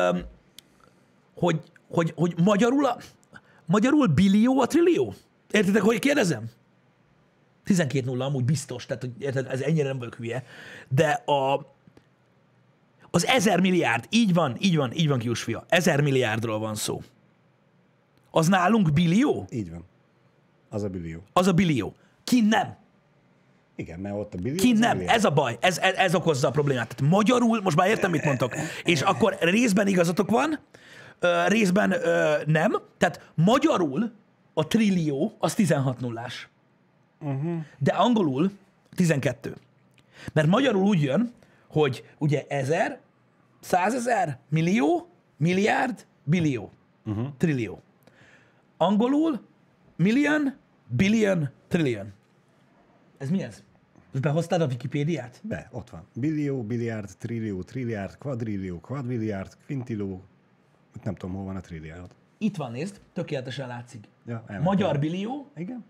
[1.35, 2.99] hogy, hogy, hogy magyarul, a,
[3.67, 5.15] magyarul billió a trillió.
[5.51, 6.51] Értitek, hogy kérdezem?
[7.65, 10.45] 12 nulla amúgy biztos, tehát hogy érted, ez ennyire nem vagyok hülye.
[10.89, 11.67] De a,
[13.11, 15.65] az ezer milliárd, így van, így van, így van, kius fia.
[15.69, 17.03] Ezer milliárdról van szó.
[18.31, 19.47] Az nálunk billió?
[19.51, 19.85] Így van.
[20.69, 21.23] Az a billió.
[21.33, 21.95] Az a billió.
[22.25, 22.77] Ki nem?
[23.79, 24.57] Igen, mert ott a billió.
[24.57, 26.95] Ki nem, ez a baj, ez, ez, ez okozza a problémát.
[26.97, 30.59] Tehát magyarul, most már értem, mit mondtok, és akkor részben igazatok van,
[31.47, 31.95] részben
[32.47, 34.13] nem, tehát magyarul
[34.55, 36.49] a trillió az 16 nullás.
[37.21, 37.61] Uh-huh.
[37.79, 38.51] De angolul
[38.95, 39.57] 12.
[40.33, 41.33] Mert magyarul úgy jön,
[41.69, 43.01] hogy ugye ezer,
[43.61, 46.71] százezer, millió, milliárd, billió,
[47.07, 47.27] uh-huh.
[47.37, 47.83] trillió.
[48.77, 49.41] Angolul
[49.97, 50.55] million,
[50.87, 52.13] billion, trillion.
[53.19, 53.63] Ez mi ez?
[54.19, 55.41] Ezt behoztad a Wikipédiát?
[55.43, 56.07] Be, ott van.
[56.15, 60.23] Billió, billiárd, trillió, trilliárd, kvadrillió, kvadbilliárd, kvintiló.
[61.03, 62.11] Nem tudom, hol van a trilliárd.
[62.39, 64.05] Itt van, nézd, tökéletesen látszik.
[64.27, 64.63] Ja, elmentem.
[64.63, 65.85] Magyar billió, Igen?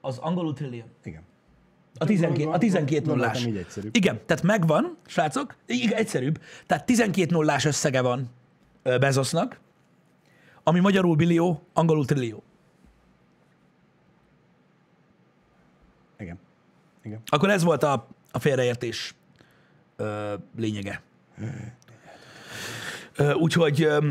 [0.00, 0.86] az angolul trillion.
[1.04, 1.22] Igen.
[1.98, 3.68] A 12, a 12 Gondoltam, nullás.
[3.92, 6.40] Igen, tehát megvan, srácok, igen, egyszerűbb.
[6.66, 8.30] Tehát 12 nullás összege van
[8.82, 9.60] Bezosnak,
[10.62, 12.42] ami magyarul billió, angolul trillió.
[16.18, 16.38] Igen.
[17.02, 17.20] Igen.
[17.26, 19.14] Akkor ez volt a, a félreértés
[19.96, 21.02] ö, lényege.
[23.16, 24.08] Ö, úgyhogy ö,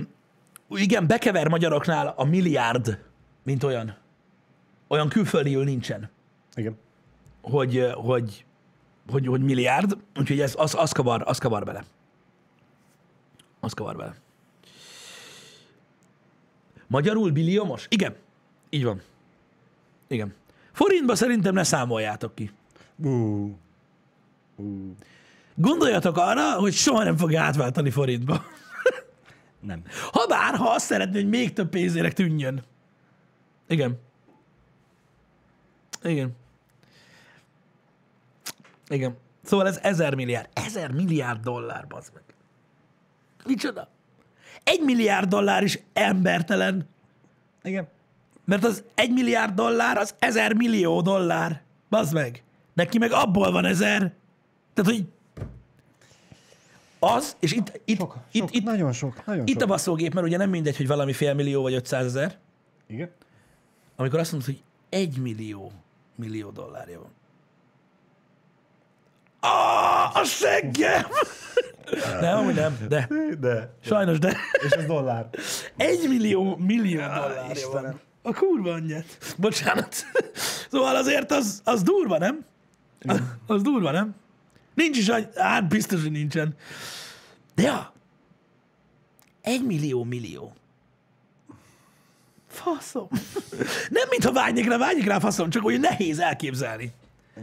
[0.69, 2.99] igen, bekever magyaroknál a milliárd,
[3.43, 3.97] mint olyan.
[4.88, 6.10] Olyan külföldiül nincsen.
[6.56, 6.77] Igen.
[7.41, 8.45] hogy, hogy,
[9.10, 11.84] hogy, hogy milliárd, úgyhogy ez, az, az, kavar, az kavar bele.
[13.60, 14.15] Az kavar bele.
[16.88, 17.86] Magyarul billiomos?
[17.89, 18.15] Igen.
[18.69, 19.01] Így van.
[20.08, 20.34] Igen.
[20.71, 22.51] Forintba szerintem ne számoljátok ki.
[23.04, 23.50] Uh.
[24.56, 24.96] Uh.
[25.56, 28.44] Gondoljatok arra, hogy soha nem fogja átváltani forintba.
[29.60, 29.82] Nem.
[30.12, 32.64] Ha bár, ha azt szeretné, hogy még több pénzének tűnjön.
[33.68, 34.00] Igen.
[36.04, 36.36] Igen.
[38.88, 39.18] Igen.
[39.44, 40.50] Szóval ez ezer milliárd.
[40.54, 42.24] Ezer milliárd dollár, bazd meg.
[43.46, 43.88] Micsoda?
[44.64, 46.88] Egy milliárd dollár is embertelen,
[47.64, 47.88] Igen.
[48.46, 51.62] mert az egy milliárd dollár az ezer millió dollár.
[51.90, 52.44] Bazd meg.
[52.73, 54.13] Neki meg abból van ezer.
[54.73, 55.05] Tehát, hogy
[56.99, 59.69] az, és itt, itt, Sok, itt, sok, itt, nagyon sok, nagyon itt a sok.
[59.69, 62.38] baszógép, mert ugye nem mindegy, hogy valami fél millió vagy 500 ezer,
[62.88, 63.12] Igen.
[63.95, 65.71] amikor azt mondod, hogy egy millió,
[66.15, 67.12] millió dollárja van.
[69.39, 71.03] Ah, a seggem!
[72.21, 73.07] nem, amúgy nem, de.
[73.39, 73.73] De.
[73.84, 74.38] Sajnos, de.
[74.65, 75.29] És ez dollár.
[75.77, 77.99] Egy millió, millió dollárja van.
[78.21, 79.36] A kurva anyját.
[79.38, 79.95] Bocsánat.
[80.71, 82.45] Szóval azért az, az durva, nem?
[83.48, 84.16] Az durva, nem?
[84.74, 86.56] Nincs is hát biztos, hogy nincsen.
[87.56, 87.94] De ja,
[89.42, 90.54] egy millió millió.
[92.48, 93.08] Faszom.
[93.90, 96.92] Nem, mintha vágynék rá, vágyik rá faszom, csak hogy nehéz elképzelni.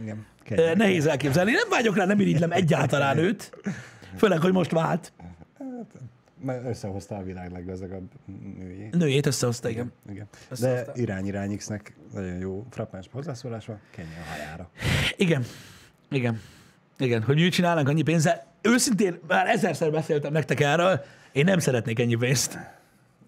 [0.01, 0.25] Igen.
[0.43, 0.75] Kegyek.
[0.75, 1.51] Nehéz elképzelni.
[1.51, 3.51] Nem vágyok rá, nem irigylem egyáltalán őt.
[4.17, 5.13] Főleg, hogy most vált.
[6.41, 8.11] Mert összehozta a világ leggazdagabb
[8.59, 8.95] nőjét.
[8.95, 9.91] Nőjét összehozta, igen.
[10.09, 10.27] Igen.
[10.31, 10.91] De Összehozta.
[10.95, 14.69] irány irány X-nek nagyon jó frappáns hozzászólása, kenjen a hajára.
[15.15, 15.43] Igen.
[16.09, 16.39] Igen.
[16.97, 17.23] Igen.
[17.23, 18.45] Hogy mit csinálnánk annyi pénzzel.
[18.61, 22.57] Őszintén, már ezerszer beszéltem nektek erről, én nem szeretnék ennyi pénzt.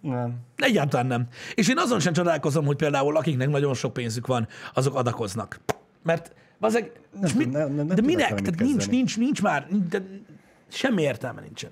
[0.02, 0.36] Nem.
[0.56, 1.28] Egyáltalán nem.
[1.56, 5.60] És én azon sem csodálkozom, hogy például akiknek nagyon sok pénzük van, azok adakoznak.
[6.04, 6.92] Mert azek,
[7.24, 8.34] és tudom, nem- nem- nem de minek?
[8.34, 10.02] mit Tehát nincs, nincs, nincs már, de
[10.68, 11.72] semmi értelme nincsen.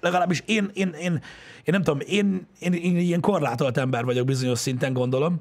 [0.00, 1.20] Legalábbis én, én, én, én
[1.64, 5.40] nem tudom, én, én, én ilyen korlátolt ember vagyok bizonyos szinten, gondolom.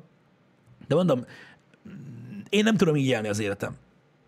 [0.88, 1.26] De mondom,
[2.50, 3.76] én nem tudom így élni az életem.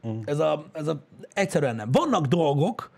[0.08, 0.20] Mm.
[0.26, 1.92] Ez, a, ez a, egyszerűen nem.
[1.92, 2.92] Vannak dolgok,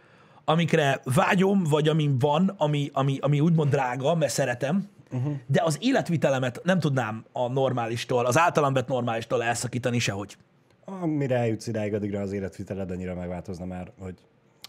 [0.46, 5.34] amikre vágyom, vagy ami van, ami, ami, ami úgymond drága, mert szeretem, uh-huh.
[5.48, 10.38] de az életvitelemet nem tudnám a normálistól, az általam vett normálistól elszakítani sehogy.
[10.86, 14.16] Amire eljutsz idáig, addigra az életviteled annyira megváltozna már, hogy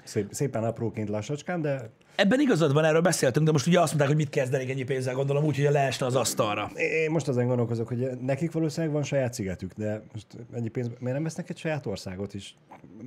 [0.04, 4.08] szép, szépen apróként lassacskán, de Ebben igazad van, erről beszéltünk, de most ugye azt mondták,
[4.08, 6.70] hogy mit kezdenék ennyi pénzzel, gondolom úgy, hogy leesne az asztalra.
[6.74, 11.14] én most azon gondolkozok, hogy nekik valószínűleg van saját szigetük, de most ennyi pénz, miért
[11.14, 12.56] nem vesznek egy saját országot is?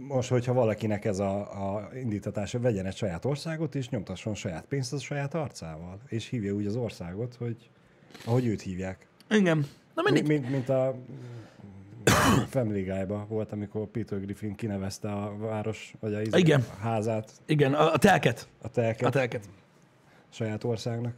[0.08, 4.94] Most, hogyha valakinek ez a, a indítatása, vegyen egy saját országot, és nyomtasson saját pénzt
[4.94, 7.70] az saját arcával, és hívja úgy az országot, hogy
[8.26, 9.08] ahogy őt hívják.
[9.30, 9.66] Igen.
[9.96, 10.28] Na mindig.
[10.28, 10.96] Mint, mint a
[12.74, 16.66] Guy volt, amikor Peter Griffin kinevezte a város, vagy a, izé- Igen.
[16.80, 18.48] a házát, Igen, a, a telket.
[18.62, 19.50] a telket A telket.
[20.30, 21.14] saját országnak.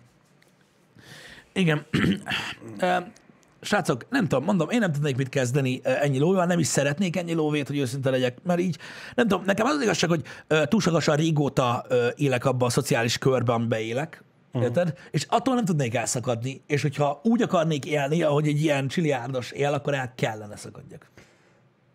[1.53, 1.85] Igen.
[3.61, 7.33] Srácok, nem tudom, mondom, én nem tudnék mit kezdeni ennyi lóval, nem is szeretnék ennyi
[7.33, 8.77] lóvét, hogy őszinte legyek, mert így,
[9.15, 10.21] nem tudom, nekem az az igazság, hogy
[10.67, 14.23] túlságosan régóta élek abba a szociális körben, amiben élek,
[14.53, 14.97] Érted?
[15.11, 19.73] És attól nem tudnék elszakadni, és hogyha úgy akarnék élni, ahogy egy ilyen csiliárdos él,
[19.73, 21.09] akkor el kellene szakadjak.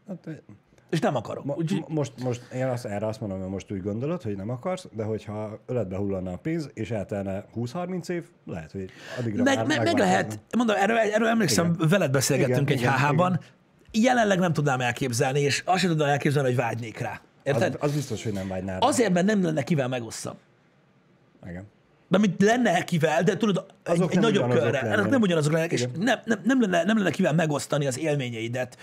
[0.09, 0.29] Hát,
[0.91, 1.45] És nem akarok.
[1.45, 4.37] mo- Úgyhogy, mo- most, most én azt, erre azt mondom, hogy most úgy gondolod, hogy
[4.37, 9.43] nem akarsz, de hogyha öletbe hullanna a pénz, és eltelne 20-30 év, lehet, hogy addigra
[9.43, 11.89] meg, már meg, lehet, mondom, erről, erről emlékszem, igen.
[11.89, 13.41] veled beszélgettünk Igen, egy igen, HH-ban,
[13.93, 17.21] jelenleg nem tudnám elképzelni, és azt sem tudnám elképzelni, hogy vágynék rá.
[17.43, 17.75] Érted?
[17.75, 18.87] Az, az biztos, hogy nem vágynál rá.
[18.87, 20.35] Azért, mert nem lenne kivel megosszam.
[21.47, 21.65] Igen.
[22.13, 24.81] Mert mint lenne kivel, de tudod, egy, Azok egy nem nagyobb körre.
[24.81, 28.79] Ennek nem ugyanazok lennek, és nem, nem, nem, lenne, nem lenne kivel megosztani az élményeidet.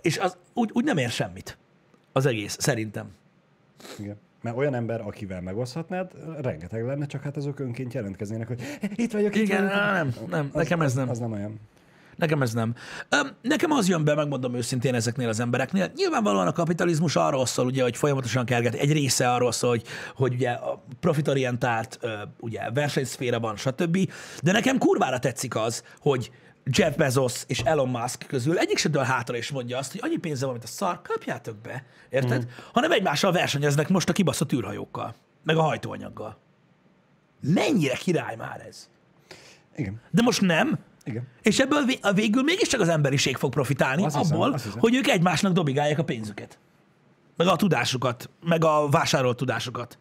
[0.00, 1.58] És az úgy, úgy nem ér semmit.
[2.12, 3.06] Az egész, szerintem.
[3.98, 4.16] Igen.
[4.42, 8.60] Mert olyan ember, akivel megoszthatnád, rengeteg lenne, csak hát azok önként jelentkeznének, hogy
[8.94, 9.78] itt vagyok, itt Igen, vagyok.
[9.80, 11.08] nem, nem, Az- nekem ez nem.
[11.08, 11.60] Az nem olyan.
[12.20, 12.74] Nekem ez nem.
[13.42, 15.92] Nekem az jön be, megmondom őszintén ezeknél az embereknél.
[15.96, 18.74] Nyilvánvalóan a kapitalizmus arról szól, ugye, hogy folyamatosan kerget.
[18.74, 21.98] Egy része arról szól, hogy, hogy ugye a profitorientált
[22.40, 24.10] ugye versenyszféra van, stb.
[24.42, 26.30] De nekem kurvára tetszik az, hogy
[26.64, 30.16] Jeff Bezos és Elon Musk közül egyik se dől hátra és mondja azt, hogy annyi
[30.16, 32.44] pénze van, mint a szar, kapjátok be, érted?
[32.44, 32.48] Mm.
[32.72, 36.38] Hanem egymással versenyeznek most a kibaszott űrhajókkal, meg a hajtóanyaggal.
[37.40, 38.88] Mennyire király már ez?
[39.76, 40.00] Igen.
[40.10, 41.26] De most nem, Igen.
[41.42, 44.78] és ebből a végül mégiscsak az emberiség fog profitálni Azt hiszem, abból, hiszem.
[44.78, 46.58] hogy ők egymásnak dobigálják a pénzüket.
[47.36, 49.98] Meg a tudásukat, meg a vásárolt tudásukat.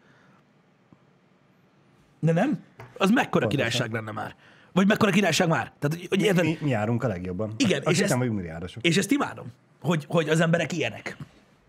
[2.20, 2.64] De nem?
[2.98, 3.50] Az mekkora Pontosan.
[3.50, 4.36] királyság lenne már?
[4.74, 5.72] Vagy mekkora királyság már?
[5.80, 6.44] Tehát, hogy, érted?
[6.44, 7.54] Mi, mi járunk a legjobban.
[7.58, 8.86] Igen, Azt és hittem, ezt- milliárdosok.
[8.86, 9.46] És ezt imádom,
[9.82, 11.18] hogy, hogy az emberek ilyenek.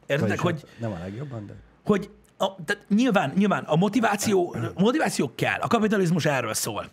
[0.06, 1.52] Értedek, Vagyis hogy, hát Nem a legjobban, de...
[1.84, 5.60] hogy a, tehát nyilván, nyilván a motiváció, motiváció kell.
[5.60, 6.86] A kapitalizmus erről szól.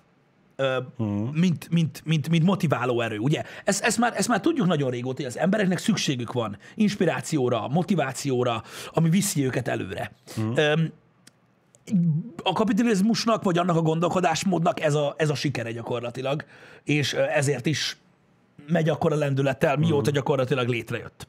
[0.59, 0.77] Ö,
[1.31, 3.43] mint, mint, mint, mint, motiváló erő, ugye?
[3.63, 8.63] Ezt, ezt, már, ezt már tudjuk nagyon régóta, hogy az embereknek szükségük van inspirációra, motivációra,
[8.93, 10.11] ami viszi őket előre.
[10.55, 10.73] Ö,
[12.43, 16.45] a kapitalizmusnak, vagy annak a gondolkodásmódnak ez a, ez a sikere gyakorlatilag,
[16.83, 17.97] és ezért is
[18.67, 21.27] megy akkor a lendülettel, mióta gyakorlatilag létrejött.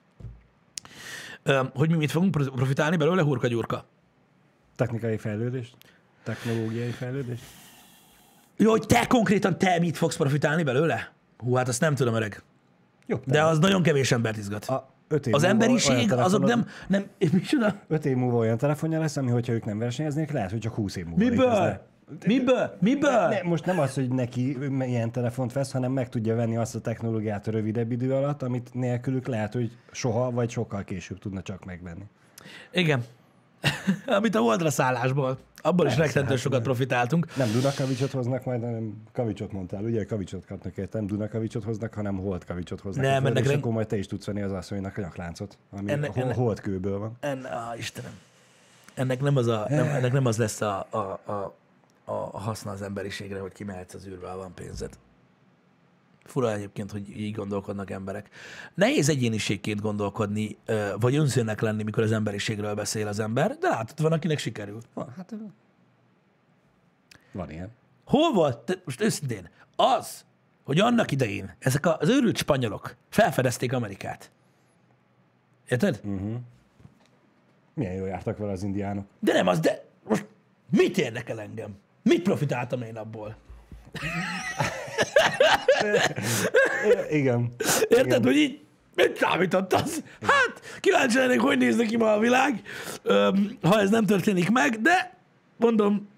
[1.74, 3.84] Hogy mi mit fogunk pro- profitálni belőle, hurka gyurka?
[4.76, 5.72] Technikai fejlődés?
[6.22, 7.38] Technológiai fejlődés?
[8.60, 11.12] Jó, hogy te konkrétan te mit fogsz profitálni belőle?
[11.38, 12.42] Hú, hát azt nem tudom, öreg.
[13.06, 13.22] Jobb.
[13.26, 14.64] De az nagyon kevés embert izgat.
[14.64, 17.74] a öt év Az emberiség, azok nem, nem, micsoda?
[17.88, 20.96] Öt év múlva olyan telefonja lesz, ami, hogyha ők nem versenyeznék, lehet, hogy csak 20
[20.96, 21.46] év múlva Miből?
[21.46, 21.80] létezne.
[22.26, 22.76] Miből?
[22.80, 23.28] Miből?
[23.28, 26.80] Ne, most nem az, hogy neki ilyen telefont vesz, hanem meg tudja venni azt a
[26.80, 31.64] technológiát a rövidebb idő alatt, amit nélkülük lehet, hogy soha vagy sokkal később tudna csak
[31.64, 32.04] megvenni.
[32.72, 33.04] Igen.
[34.06, 35.38] Amit a holdra szállásból.
[35.62, 37.36] Abból is Persze, rettentő hát sokat profitáltunk.
[37.36, 40.04] Nem Dunakavicsot hoznak majd, hanem kavicsot mondtál, ugye?
[40.04, 43.04] Kavicsot kapnak érte, nem Dunakavicsot hoznak, hanem hold kavicsot hoznak.
[43.04, 45.00] Nem, a földre, ennek és rend- akkor majd te is tudsz venni az asszonynak a
[45.00, 47.16] nyakláncot, ami Ennek- ennek, ennek- hold kőből van.
[47.20, 48.12] En, á, Istenem.
[48.94, 50.98] Ennek nem az, a, nem, ennek nem az lesz a, a,
[51.32, 51.54] a,
[52.04, 54.90] a haszna az emberiségre, hogy kimehetsz az űrbe, van pénzed.
[56.28, 58.28] Fura egyébként, hogy így gondolkodnak emberek.
[58.74, 60.56] Nehéz egyéniségként gondolkodni,
[61.00, 64.80] vagy önzőnek lenni, mikor az emberiségről beszél az ember, de látod, van, akinek sikerül.
[64.94, 65.34] Van, hát
[67.32, 67.70] van ilyen.
[68.04, 70.24] Hol volt, te, most őszintén, az,
[70.64, 74.30] hogy annak idején ezek a- az őrült spanyolok felfedezték Amerikát.
[75.68, 76.00] Érted?
[76.06, 76.34] Mm.
[77.74, 79.06] Milyen jól jártak vele az indiánok.
[79.18, 80.26] De nem az, de most
[80.70, 81.76] mit érdekel engem?
[82.02, 83.36] Mit profitáltam én abból?
[87.10, 87.54] Igen.
[87.88, 88.60] Érted, hogy így
[88.94, 90.02] mit számított az?
[90.22, 92.62] Hát, kíváncsi lennék, hogy néz neki ma a világ,
[93.62, 95.14] ha ez nem történik meg, de
[95.56, 96.08] mondom,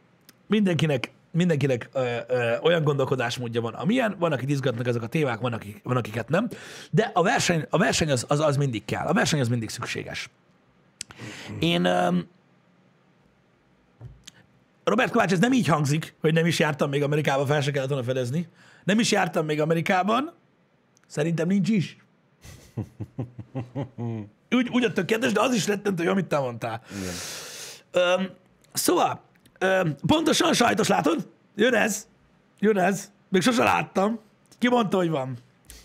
[0.47, 5.53] mindenkinek mindenkinek ö, ö, olyan gondolkodásmódja van, amilyen, van, akit izgatnak ezek a témák, van,
[5.53, 6.49] akik, van akiket nem,
[6.91, 10.31] de a verseny, a verseny az, az, az mindig kell, a verseny az mindig szükséges.
[11.59, 12.09] Én, ö,
[14.85, 17.89] Robert Kovács, ez nem így hangzik, hogy nem is jártam még Amerikában, fel se kellett
[17.89, 18.49] volna fedezni.
[18.85, 20.33] Nem is jártam még Amerikában,
[21.07, 21.97] szerintem nincs is.
[24.51, 26.83] Úgy, úgy a tökéletes, de az is rettentő, amit te mondtál.
[27.91, 28.29] Öm,
[28.73, 29.21] szóval,
[29.59, 31.29] öm, pontosan sajtos, látod?
[31.55, 32.07] Jön ez.
[32.59, 33.11] Jön ez.
[33.29, 34.21] Még sose láttam.
[34.59, 35.37] Ki mondta, hogy van?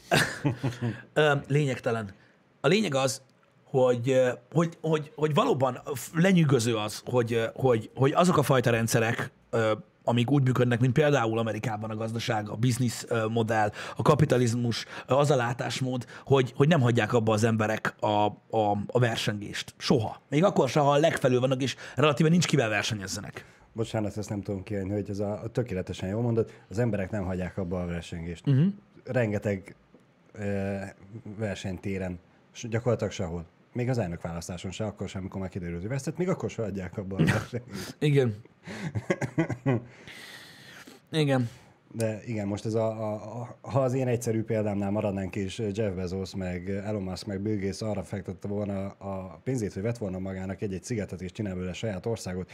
[1.14, 2.14] Öm, lényegtelen.
[2.62, 3.22] A lényeg az,
[3.64, 5.82] hogy, hogy, hogy, hogy valóban
[6.14, 9.32] lenyűgöző az, hogy, hogy, hogy azok a fajta rendszerek,
[10.06, 15.14] amik úgy működnek, mint például Amerikában a gazdaság, a business ö, modell, a kapitalizmus, ö,
[15.14, 18.26] az a látásmód, hogy, hogy nem hagyják abba az emberek a,
[18.58, 19.74] a, a versengést.
[19.78, 20.22] Soha.
[20.30, 23.46] Még akkor se, ha a legfelül vannak, és relatíve nincs kivel versenyezzenek.
[23.74, 27.24] Bocsánat, ezt nem tudom kiadni, hogy ez a, a tökéletesen jól mondod, az emberek nem
[27.24, 28.48] hagyják abba a versengést.
[28.48, 28.66] Uh-huh.
[29.04, 29.76] Rengeteg
[30.34, 30.96] e,
[31.38, 32.20] versenytéren,
[32.70, 33.46] gyakorlatilag sehol.
[33.76, 36.98] Még az elnök választáson se, akkor sem, amikor már hogy vesztett, még akkor sem adják
[36.98, 37.96] abba a versengést.
[38.00, 38.36] Igen.
[41.12, 41.50] Igen.
[41.92, 45.94] De igen, most ez a, a, a, ha az én egyszerű példámnál maradnánk, és Jeff
[45.94, 50.20] Bezos, meg Elon Musk, meg Bill Gates arra fektette volna a pénzét, hogy vett volna
[50.20, 52.52] magának egy-egy szigetet, és csinál belőle saját országot,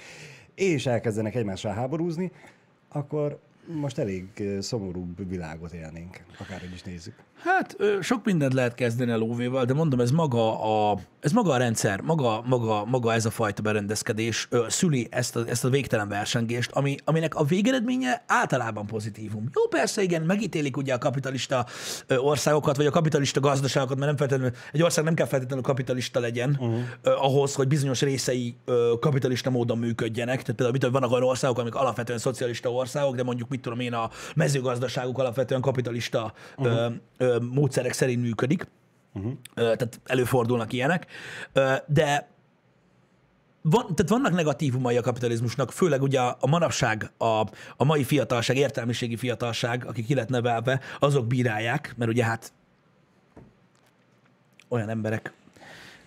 [0.55, 2.31] és elkezdenek egymással háborúzni,
[2.89, 3.39] akkor
[3.79, 7.13] most elég ö, szomorúbb világot élnénk, akárhogy is nézzük.
[7.43, 11.57] Hát sok mindent lehet kezdeni a lóvéval, de mondom, ez maga a, ez maga a
[11.57, 16.71] rendszer, maga, maga, maga ez a fajta berendezkedés szüli ezt a, ezt a végtelen versengést,
[16.71, 19.49] ami, aminek a végeredménye általában pozitívum.
[19.53, 21.65] Jó, persze, igen, megítélik ugye a kapitalista
[22.07, 26.57] országokat, vagy a kapitalista gazdaságokat, mert nem feltétlenül, egy ország nem kell feltétlenül kapitalista legyen
[26.59, 26.83] uh-huh.
[27.03, 28.55] ahhoz, hogy bizonyos részei
[28.99, 30.41] kapitalista módon működjenek.
[30.41, 33.93] Tehát például mit, vannak olyan országok, amik alapvetően szocialista országok, de mondjuk mit tudom én,
[33.93, 36.75] a mezőgazdaságuk alapvetően kapitalista uh-huh.
[36.75, 38.67] ö, ö, módszerek szerint működik.
[39.13, 39.31] Uh-huh.
[39.53, 41.07] Ö, tehát előfordulnak ilyenek.
[41.53, 42.29] Ö, de
[43.61, 47.25] van, tehát vannak negatívumai a kapitalizmusnak, főleg ugye a, a manapság, a,
[47.77, 52.53] a mai fiatalság, értelmiségi fiatalság, akik ki lett nevelve, azok bírálják, mert ugye hát
[54.67, 55.33] olyan emberek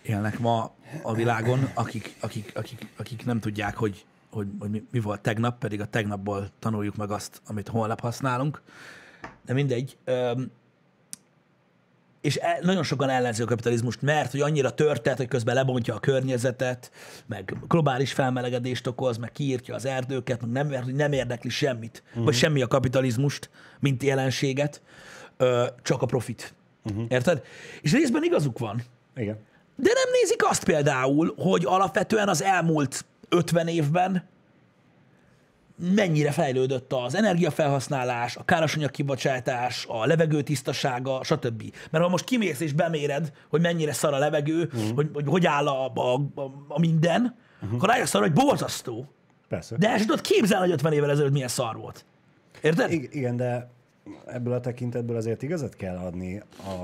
[0.03, 5.01] élnek ma a világon, akik, akik, akik, akik nem tudják, hogy, hogy, hogy mi, mi
[5.01, 8.63] volt tegnap, pedig a tegnapból tanuljuk meg azt, amit holnap használunk.
[9.47, 9.97] De mindegy.
[10.05, 10.51] Öm,
[12.21, 16.01] és e- nagyon sokan ellenzi a kapitalizmust, mert hogy annyira törtet, hogy közben lebontja a
[16.01, 16.91] környezetet,
[17.27, 22.03] meg globális felmelegedést okoz, meg kiírtja az erdőket, meg nem, mert hogy nem érdekli semmit,
[22.09, 22.25] uh-huh.
[22.25, 24.83] vagy semmi a kapitalizmust, mint jelenséget,
[25.37, 26.55] ö, csak a profit.
[26.85, 27.05] Uh-huh.
[27.09, 27.43] Érted?
[27.81, 28.83] És részben igazuk van.
[29.17, 29.39] Igen.
[29.77, 34.29] De nem nézik azt például, hogy alapvetően az elmúlt 50 évben
[35.95, 41.63] mennyire fejlődött az energiafelhasználás, a károsanyag kibocsátás, a levegő tisztasága, stb.
[41.91, 44.95] Mert ha most kimész és beméred, hogy mennyire szar a levegő, uh-huh.
[44.95, 47.77] hogy, hogy hogy áll a, a, a, a minden, uh-huh.
[47.77, 49.07] akkor rájössz arra, hogy borzasztó.
[49.49, 49.77] Persze.
[49.77, 52.05] De el sem tudod képzelni, hogy 50 évvel ezelőtt milyen szar volt.
[52.61, 52.93] Érted?
[52.93, 53.71] I- igen, de
[54.27, 56.43] ebből a tekintetből azért igazat kell adni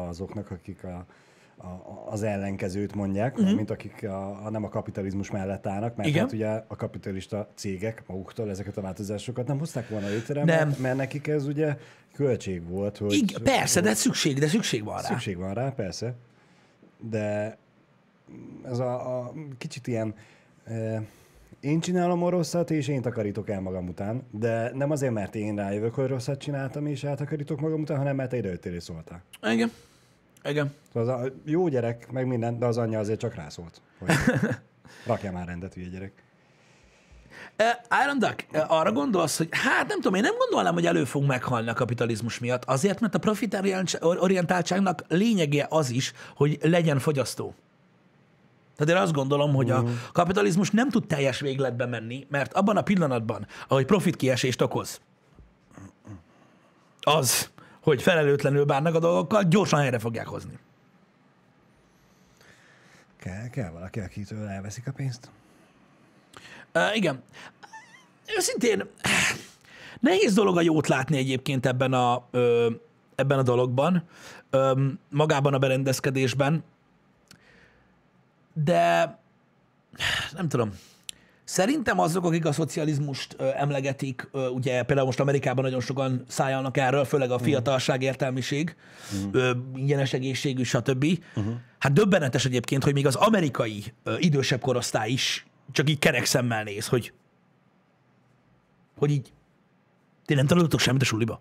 [0.09, 1.05] azoknak, akik a,
[1.63, 3.55] a, az ellenkezőt mondják, uh-huh.
[3.55, 6.21] mint akik a, a, nem a kapitalizmus mellett állnak, mert Igen.
[6.21, 10.69] hát ugye a kapitalista cégek maguktól ezeket a változásokat nem hozták volna létre, Nem.
[10.69, 11.77] mert, mert nekik ez ugye
[12.13, 15.09] költség volt, hogy Igen, persze, de szükség, de szükség van rá.
[15.09, 16.15] szükség van rá, persze,
[17.01, 17.57] de
[18.65, 20.15] ez a, a kicsit ilyen
[20.65, 21.03] e,
[21.61, 25.57] én csinálom a rosszat, és én takarítok el magam után, de nem azért, mert én
[25.57, 29.23] rájövök, hogy rosszat csináltam, és eltakarítok magam után, hanem mert te idejöttél és szóltál.
[29.51, 29.71] Igen.
[30.45, 30.75] Igen.
[30.93, 34.09] Az a jó gyerek, meg minden, de az anyja azért csak rászólt, hogy
[35.07, 36.13] rakja már rendet, hülye gyerek.
[37.59, 41.05] Uh, Iron Duck, uh, arra gondolsz, hogy hát nem tudom, én nem gondolnám, hogy elő
[41.05, 47.55] fog meghalni a kapitalizmus miatt, azért, mert a profitorientáltságnak lényege az is, hogy legyen fogyasztó.
[48.77, 52.83] Tehát én azt gondolom, hogy a kapitalizmus nem tud teljes végletbe menni, mert abban a
[52.83, 55.01] pillanatban, ahogy profit kiesést okoz,
[57.01, 57.51] az,
[57.81, 60.59] hogy felelőtlenül bánnak a dolgokkal, gyorsan helyre fogják hozni.
[63.17, 65.31] Kell, kell valaki, akitől elveszik a pénzt.
[66.75, 67.23] Uh, igen.
[68.37, 68.87] Őszintén,
[70.01, 72.71] nehéz dolog a jót látni egyébként ebben a, ö,
[73.15, 74.05] ebben a dologban,
[74.51, 76.65] ö, magában a berendezkedésben,
[78.53, 79.19] de
[80.33, 80.79] nem tudom.
[81.51, 86.77] Szerintem azok, akik a szocializmust ö, emlegetik, ö, ugye például most Amerikában nagyon sokan szállnak
[86.77, 88.77] erről, főleg a fiatalság értelmiség,
[89.33, 91.07] ö, ingyenes egészségű, stb.
[91.79, 96.63] Hát döbbenetes egyébként, hogy még az amerikai ö, idősebb korosztály is csak így kerek szemmel
[96.63, 97.13] néz, hogy,
[98.99, 99.33] hogy így
[100.27, 101.41] Ti nem tanultok semmit a suliba?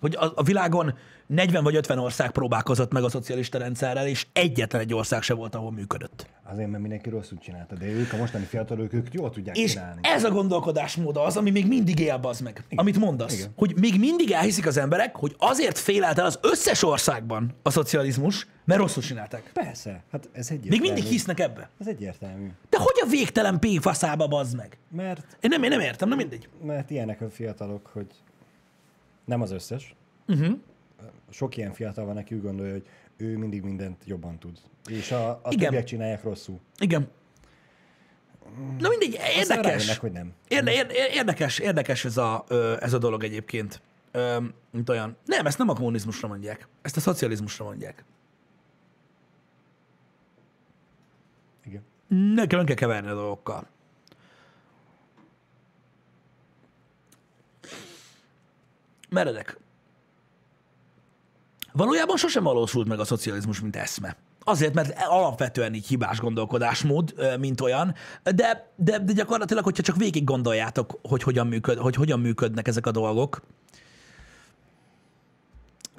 [0.00, 0.94] Hogy a, a világon
[1.28, 5.54] 40 vagy 50 ország próbálkozott meg a szocialista rendszerrel, és egyetlen egy ország se volt,
[5.54, 6.26] ahol működött.
[6.44, 10.00] Azért, mert mindenki rosszul csinálta, de ők, a mostani fiatalok, ők jól tudják És csinálni.
[10.02, 12.64] ez a gondolkodásmód az, ami még mindig él, bazd meg.
[12.66, 12.78] Igen.
[12.78, 13.34] Amit mondasz.
[13.34, 13.52] Igen.
[13.56, 18.46] Hogy még mindig elhiszik az emberek, hogy azért félt el az összes országban a szocializmus,
[18.64, 19.50] mert rosszul csinálták.
[19.52, 20.68] Persze, hát ez egyértelmű.
[20.68, 21.70] Még mindig hisznek ebbe.
[21.80, 22.48] Ez egyértelmű.
[22.70, 24.78] De hogy a végtelen pék faszába, bazd meg?
[24.90, 26.48] Mert, Én nem, én nem értem, nem mindegy.
[26.64, 28.06] mert ilyenek a fiatalok, hogy
[29.24, 29.94] nem az összes.
[30.28, 30.58] Uh-huh.
[31.30, 32.86] Sok ilyen fiatal van, aki úgy gondolja, hogy
[33.16, 34.58] ő mindig mindent jobban tud.
[34.86, 35.64] És a, a Igen.
[35.64, 36.60] többiek csinálják rosszul.
[36.78, 37.08] Igen.
[38.78, 39.64] Na mindegy, Aztán érdekes.
[39.64, 40.32] rájönnek, hogy nem.
[40.48, 42.44] Érde, érde, érdekes, érdekes ez a,
[42.80, 43.82] ez a dolog egyébként.
[44.70, 45.16] Mint olyan.
[45.24, 46.68] Nem, ezt nem a kommunizmusra mondják.
[46.82, 48.04] Ezt a szocializmusra mondják.
[51.64, 51.82] Igen.
[52.34, 53.66] Nekem nem kell keverni a dolgokkal.
[59.08, 59.58] Meredek.
[61.78, 64.16] Valójában sosem valósult meg a szocializmus, mint eszme.
[64.40, 70.24] Azért, mert alapvetően így hibás gondolkodásmód, mint olyan, de, de, de gyakorlatilag, hogyha csak végig
[70.24, 73.42] gondoljátok, hogy hogyan, működ, hogy hogyan működnek ezek a dolgok,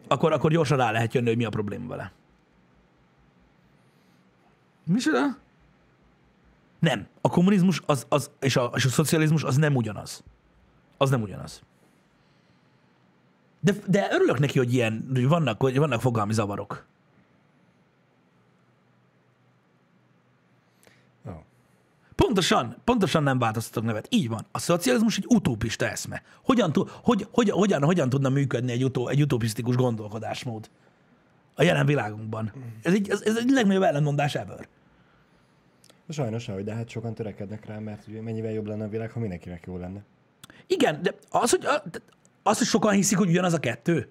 [0.08, 2.12] akkor, akkor gyorsan rá lehet jönni, hogy mi a probléma vele.
[4.86, 5.38] Micsoda?
[6.80, 7.08] Nem.
[7.22, 10.24] A kommunizmus az, az, és, a, és a szocializmus az nem ugyanaz.
[10.98, 11.62] Az nem ugyanaz.
[13.60, 16.86] De, de örülök neki, hogy ilyen, hogy vannak, hogy vannak fogalmi zavarok.
[21.26, 21.34] Oh.
[22.16, 24.08] Pontosan, pontosan nem változtatok nevet.
[24.10, 24.46] Így van.
[24.52, 26.22] A szocializmus egy utópista eszme.
[26.44, 26.72] Hogyan,
[27.04, 30.70] hogy, hogy, hogyan, hogyan tudna működni egy, utó, egy utopisztikus gondolkodásmód
[31.56, 32.52] a jelen világunkban?
[32.82, 34.68] Ez egy, ez, ez egy legnagyobb ellentmondás ever.
[36.10, 39.20] Sajnos, ahogy, de hát sokan törekednek rá, mert ugye mennyivel jobb lenne a világ, ha
[39.20, 40.04] mindenkinek jó lenne.
[40.68, 41.68] Igen, de az, hogy,
[42.44, 44.10] az, hogy sokan hiszik, hogy ugyanaz a kettő.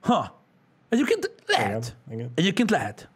[0.00, 0.40] Ha.
[0.88, 1.96] Egyébként lehet.
[2.06, 2.32] Igen, igen.
[2.34, 3.08] Egyébként lehet.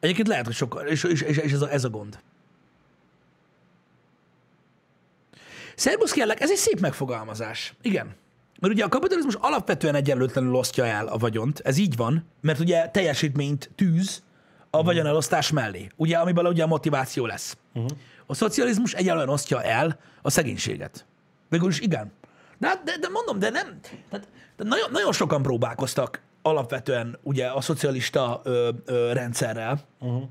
[0.00, 2.18] Egyébként lehet, hogy sokan, és, és, és, és ez, a, ez a gond.
[5.74, 7.74] Szerbusz kérlek, ez egy szép megfogalmazás.
[7.82, 8.14] Igen.
[8.60, 12.88] Mert ugye a kapitalizmus alapvetően egyenlőtlenül osztja el a vagyont, ez így van, mert ugye
[12.88, 14.22] teljesítményt tűz
[14.70, 17.56] a vagyonelosztás mellé, ugye, amiből ugye a motiváció lesz.
[17.74, 17.98] Uh-huh.
[18.26, 21.06] A szocializmus egyenlően osztja el a szegénységet.
[21.48, 22.12] Végül is igen.
[22.58, 23.80] De, de, de mondom, de nem.
[24.10, 29.80] Tehát, de nagyon, nagyon sokan próbálkoztak alapvetően ugye a szocialista ö, ö, rendszerrel.
[30.00, 30.22] Uh-huh.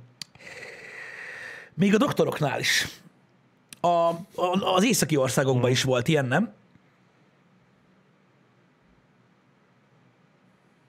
[1.74, 2.88] Még a doktoroknál is.
[3.80, 4.16] A, a,
[4.76, 6.54] az északi országokban is volt ilyen, nem?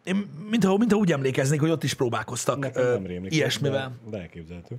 [0.05, 3.35] Én mintha, mintha úgy emlékeznék, hogy ott is próbálkoztak Nekem ö, nem rémlik.
[3.35, 3.97] ilyesmivel.
[4.05, 4.77] De, de elképzelhető.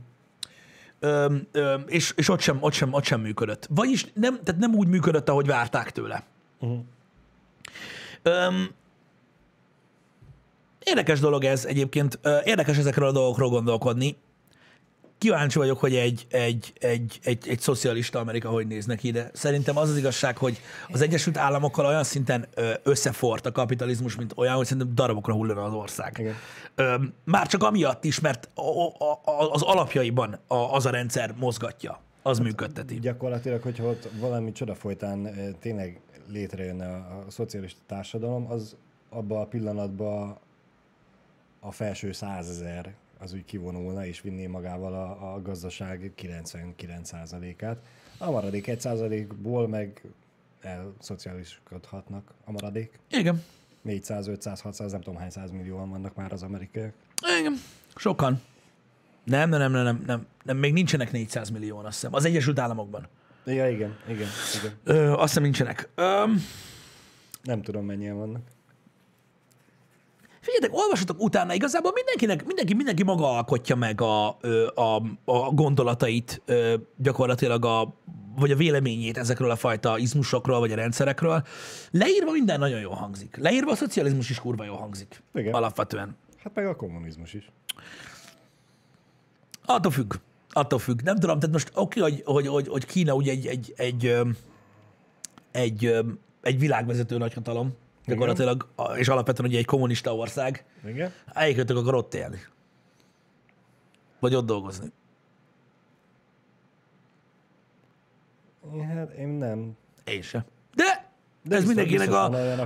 [0.99, 3.67] Ö, ö, és, és ott, sem, ott, sem, ott sem működött.
[3.69, 6.23] Vagyis nem, tehát nem úgy működött, ahogy várták tőle.
[6.59, 6.79] Uh-huh.
[8.21, 8.71] Öm,
[10.83, 14.17] érdekes dolog ez egyébként, Ö, érdekes ezekről a dolgokról gondolkodni.
[15.17, 19.77] Kíváncsi vagyok, hogy egy, egy, egy, egy, egy szocialista Amerika hogy néz neki, de szerintem
[19.77, 20.59] az az igazság, hogy
[20.89, 22.47] az Egyesült Államokkal olyan szinten
[22.83, 26.17] összefort a kapitalizmus, mint olyan, hogy szerintem darabokra hullana az ország.
[26.19, 26.35] Igen.
[27.23, 28.49] Már csak amiatt is, mert
[29.51, 32.99] az alapjaiban az a rendszer mozgatja, az működteti.
[32.99, 38.75] Gyakorlatilag, hogyha ott valami csoda folytán tényleg létrejönne a, a szocialista társadalom, az
[39.09, 40.37] abban a pillanatban
[41.59, 47.77] a felső százezer az úgy kivonulna és vinné magával a, a gazdaság 99%-át.
[48.17, 50.01] A maradék 1%-ból meg
[50.61, 52.99] elszocialiskodhatnak a maradék.
[53.09, 53.43] Igen.
[53.81, 56.93] 400, 500, 600, nem tudom hány százmillióan vannak már az amerikaiak.
[57.39, 57.53] Igen,
[57.95, 58.41] sokan.
[59.23, 62.13] Nem, nem, nem, nem, nem, nem, nem, még nincsenek 400 millióan, azt hiszem.
[62.13, 63.07] Az Egyesült Államokban.
[63.45, 64.27] Ja, igen, igen,
[64.59, 64.71] igen.
[64.83, 65.89] Ö, azt hiszem nincsenek.
[65.95, 66.23] Ö,
[67.43, 68.41] Nem tudom mennyien vannak.
[70.47, 74.27] Figyeljetek, olvasatok utána, igazából mindenkinek, mindenki, mindenki maga alkotja meg a,
[74.75, 76.41] a, a gondolatait,
[76.97, 77.93] gyakorlatilag a,
[78.35, 81.43] vagy a véleményét ezekről a fajta izmusokról, vagy a rendszerekről.
[81.91, 83.37] Leírva minden nagyon jól hangzik.
[83.37, 85.23] Leírva a szocializmus is kurva jól hangzik.
[85.33, 85.53] Igen.
[85.53, 86.15] Alapvetően.
[86.43, 87.51] Hát meg a kommunizmus is.
[89.65, 90.13] Attól függ.
[90.49, 91.01] Attól függ.
[91.01, 94.25] Nem tudom, tehát most oké, hogy, hogy, hogy, hogy Kína ugye egy, egy, egy,
[95.51, 97.75] egy, öm, egy világvezető nagyhatalom,
[98.07, 100.65] gyakorlatilag, a- és alapvetően ugye egy kommunista ország.
[100.85, 101.13] Igen?
[101.33, 102.39] Eljöttök akar ott élni.
[104.19, 104.91] Vagy ott dolgozni.
[108.95, 109.77] Hát én nem.
[110.03, 110.45] Én sem.
[110.75, 111.09] De,
[111.43, 112.23] de ez mindenkinek a,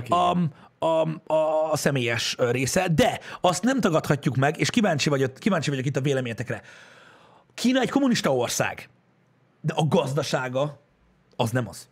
[0.08, 0.38] a,
[0.78, 5.84] a, a, a személyes része, de azt nem tagadhatjuk meg, és kíváncsi vagyok, kíváncsi vagyok
[5.86, 6.62] itt a véleményetekre.
[7.54, 8.88] Kína egy kommunista ország,
[9.60, 10.80] de a gazdasága
[11.36, 11.88] az nem az.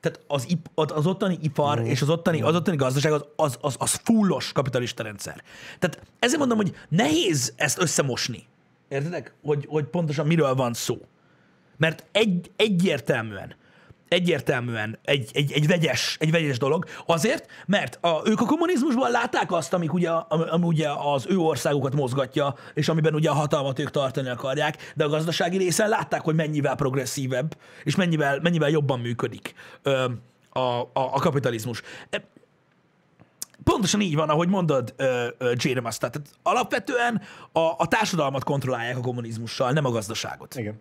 [0.00, 3.76] Tehát az, ip, az ottani ipar és az ottani, az ottani gazdaság az, az, az,
[3.78, 5.42] az fullos kapitalista rendszer.
[5.78, 8.46] Tehát ezért mondom, hogy nehéz ezt összemosni.
[8.88, 9.34] Értedek?
[9.42, 10.98] Hogy, hogy pontosan miről van szó.
[11.76, 13.54] Mert egy, egyértelműen,
[14.08, 16.84] egyértelműen egy, egy, egy, vegyes, egy vegyes dolog.
[17.06, 21.36] Azért, mert a, ők a kommunizmusban látták azt, amik ugye, ami, ami ugye az ő
[21.36, 26.20] országukat mozgatja, és amiben ugye a hatalmat ők tartani akarják, de a gazdasági részen látták,
[26.20, 30.04] hogy mennyivel progresszívebb, és mennyivel, mennyivel jobban működik ö,
[30.50, 31.82] a, a, a kapitalizmus.
[32.10, 32.24] E,
[33.64, 34.94] Pontosan így van, ahogy mondod,
[35.64, 36.00] Jerem azt.
[36.00, 37.20] Tehát alapvetően
[37.52, 40.54] a, a társadalmat kontrollálják a kommunizmussal, nem a gazdaságot.
[40.54, 40.80] Igen.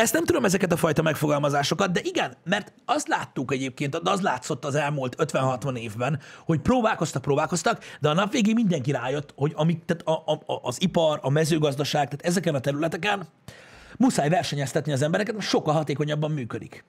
[0.00, 4.64] Ezt nem tudom, ezeket a fajta megfogalmazásokat, de igen, mert azt láttuk egyébként, az látszott
[4.64, 9.84] az elmúlt 50-60 évben, hogy próbálkoztak, próbálkoztak, de a nap végén mindenki rájött, hogy amik,
[9.84, 13.26] tehát a, a, az ipar, a mezőgazdaság, tehát ezeken a területeken
[13.96, 16.84] muszáj versenyeztetni az embereket, mert sokkal hatékonyabban működik.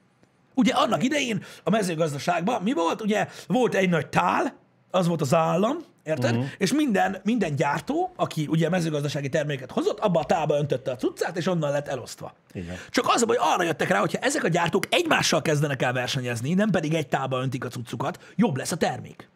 [0.54, 3.02] Ugye annak idején a mezőgazdaságban mi volt?
[3.02, 4.54] Ugye volt egy nagy tál,
[4.92, 6.32] az volt az állam, érted?
[6.32, 6.50] Uh-huh.
[6.58, 11.38] És minden, minden gyártó, aki ugye mezőgazdasági terméket hozott, abba a tálba öntötte a cuccát,
[11.38, 12.34] és onnan lett elosztva.
[12.54, 12.76] Igen.
[12.90, 16.70] Csak az, hogy arra jöttek rá, hogyha ezek a gyártók egymással kezdenek el versenyezni, nem
[16.70, 19.30] pedig egy tálba öntik a cuccukat, jobb lesz a termék.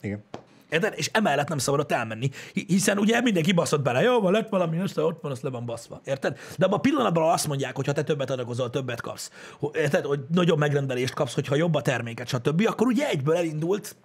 [0.00, 0.22] Igen.
[0.70, 0.92] Érted?
[0.96, 4.78] És emellett nem szabad ott elmenni, hiszen ugye mindenki baszott bele, jó, van, lett valami,
[4.78, 6.00] össze, ott van, azt le van baszva.
[6.04, 6.38] Érted?
[6.58, 9.30] De abban a pillanatban azt mondják, hogy ha te többet adakozol, többet kapsz.
[9.72, 10.04] Érted?
[10.04, 12.66] Hogy nagyobb megrendelést kapsz, hogyha jobb a terméket, stb.
[12.66, 13.96] Akkor ugye egyből elindult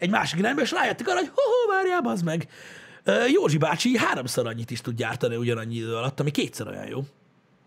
[0.00, 2.48] egy másik irányba, és rájöttek arra, hogy ho-ho, várjál, az meg.
[3.32, 7.00] Józsi bácsi háromszor annyit is tud gyártani ugyanannyi idő alatt, ami kétszer olyan jó.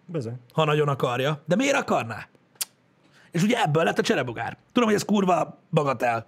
[0.05, 0.39] Bizony.
[0.53, 1.43] Ha nagyon akarja.
[1.45, 2.27] De miért akarná?
[3.31, 4.57] És ugye ebből lett a cserebogár.
[4.71, 6.25] Tudom, hogy ez kurva bagatel.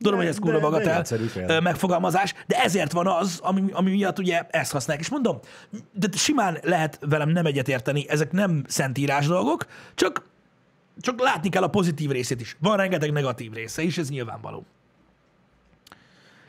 [0.00, 4.18] Tudom, hogy ez kurva de- de bagatel megfogalmazás, de ezért van az, ami, ami miatt
[4.18, 5.04] ugye ezt használják.
[5.04, 5.38] És mondom,
[5.92, 10.22] de simán lehet velem nem egyetérteni, ezek nem szentírás dolgok, csak,
[11.00, 12.56] csak látni kell a pozitív részét is.
[12.60, 14.66] Van rengeteg negatív része is, ez nyilvánvaló.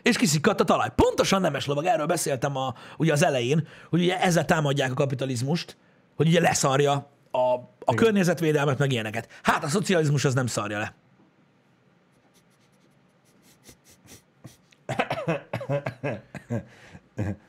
[0.02, 0.88] És kiszikadt a talaj.
[0.96, 5.78] Pontosan nemes lovag, erről beszéltem a, ugye az elején, hogy ugye ezzel támadják a kapitalizmust,
[6.16, 7.40] hogy ugye leszarja a,
[7.86, 9.28] a környezetvédelmet, meg ilyeneket.
[9.42, 10.94] Hát a szocializmus az nem szarja le.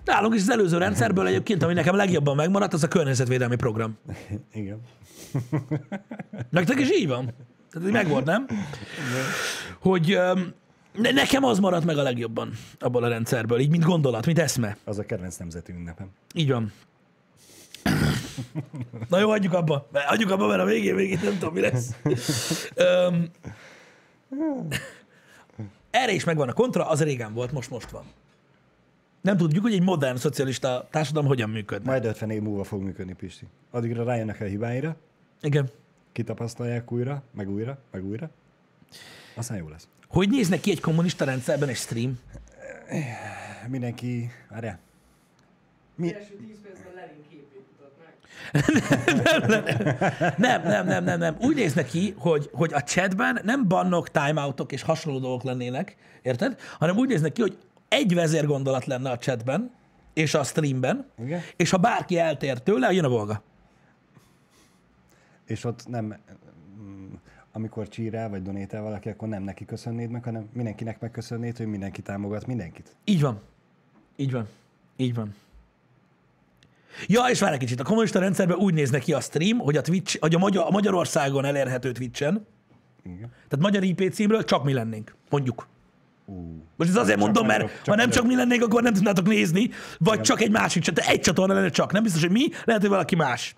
[0.05, 3.99] Nálunk is az előző rendszerből egyébként, ami nekem legjobban megmaradt, az a környezetvédelmi program.
[4.53, 4.81] Igen.
[6.51, 7.35] Nektek is így van?
[7.71, 8.47] Tehát így megvolt, nem?
[9.81, 10.19] Hogy
[10.93, 14.77] ne, nekem az maradt meg a legjobban abból a rendszerből, így mint gondolat, mint eszme.
[14.85, 16.09] Az a kedvenc nemzeti ünnepem.
[16.35, 16.73] Így van.
[19.09, 19.89] Na jó, hagyjuk abba.
[19.93, 21.91] Hagyjuk abba, mert a végén végén nem tudom, mi lesz.
[22.75, 23.31] Öm,
[25.91, 28.05] erre is megvan a kontra, az régen volt, most most van.
[29.21, 31.91] Nem tudjuk, hogy egy modern szocialista társadalom hogyan működne.
[31.91, 33.47] Majd 50 év múlva fog működni, Pisti.
[33.71, 34.97] Addigra rájönnek a hibáira,
[35.41, 35.71] Igen.
[36.13, 38.31] kitapasztalják újra, meg újra, meg újra.
[39.35, 39.89] Aztán jó lesz.
[40.13, 42.19] Hogy néznek ki egy kommunista rendszerben egy stream?
[43.69, 44.79] Mindenki, várjál.
[45.95, 46.15] Mi?
[46.15, 48.15] első 10 percben Lenin képét mutatnák.
[50.39, 51.37] Nem, nem, nem, nem, nem.
[51.41, 56.61] Úgy néznek ki, hogy, hogy a chatben nem bannok, timeoutok és hasonló dolgok lennének, érted?
[56.79, 57.59] Hanem úgy néznek ki, hogy
[57.89, 59.71] egy vezérgondolat lenne a chatben,
[60.13, 61.41] és a streamben, Igen.
[61.57, 63.43] és ha bárki eltér tőle, jön a volga.
[65.47, 66.17] És ott nem,
[67.53, 72.03] amikor csírál vagy donétál valaki, akkor nem neki köszönnéd meg, hanem mindenkinek megköszönnéd, hogy mindenki
[72.03, 72.97] támogat mindenkit.
[73.05, 73.41] Így van.
[74.17, 74.49] Így van.
[74.97, 75.35] Így van.
[77.07, 79.81] Ja, és várj egy kicsit, a kommunista rendszerben úgy néz ki a stream, hogy a,
[79.81, 82.47] Twitch, hogy a, Magyar, a Magyarországon elérhető Twitchen,
[83.03, 83.19] Igen.
[83.19, 85.67] tehát magyar IP címről csak mi lennénk, mondjuk.
[86.25, 89.27] Ú, Most ez azért mondom, mert csak ha nem csak mi lennénk, akkor nem tudnátok
[89.27, 91.93] nézni, vagy csak egy másik, csak egy csatorna lenne csak.
[91.93, 93.55] Nem biztos, hogy mi, lehet, hogy valaki más.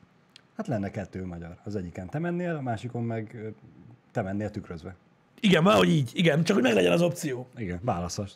[0.56, 1.56] hát lenne kettő magyar.
[1.64, 3.54] Az egyiken te mennél, a másikon meg
[4.14, 4.94] te mennél tükrözve.
[5.40, 6.10] Igen, valahogy így.
[6.14, 7.46] Igen, csak hogy meglegyen az opció.
[7.56, 8.30] Igen, válaszos.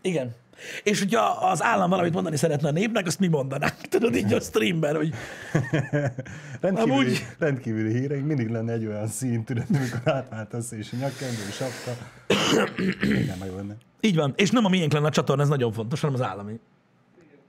[0.00, 0.34] Igen.
[0.82, 3.74] És hogyha az állam valamit mondani szeretne a népnek, azt mi mondanánk?
[3.90, 5.14] Tudod, így a streamben, hogy
[6.60, 11.42] Rendkívüli, Amúgy- rendkívüli híreink, mindig lenne egy olyan szín, tudod, amikor átváltasz, és a nyakkendő,
[11.52, 11.90] sapka.
[13.20, 13.76] Igen, meg lenne.
[14.00, 14.32] így van.
[14.36, 16.60] És nem a miénk lenne a csatorna, ez nagyon fontos, hanem az állami.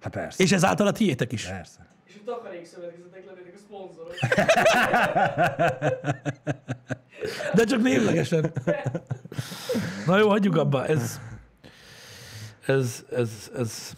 [0.01, 0.43] Hát persze.
[0.43, 1.45] És ezáltal a tiétek is.
[1.45, 1.85] Persze.
[2.07, 4.15] És a takarékszövetkezetek lennének a szponzorok.
[7.53, 8.51] De csak névlegesen.
[10.05, 10.85] Na jó, hagyjuk abba.
[10.85, 11.19] Ez,
[12.65, 13.93] ez, ez, ez,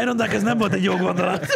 [0.00, 1.46] Iron Duck, ez nem volt egy jó gondolat.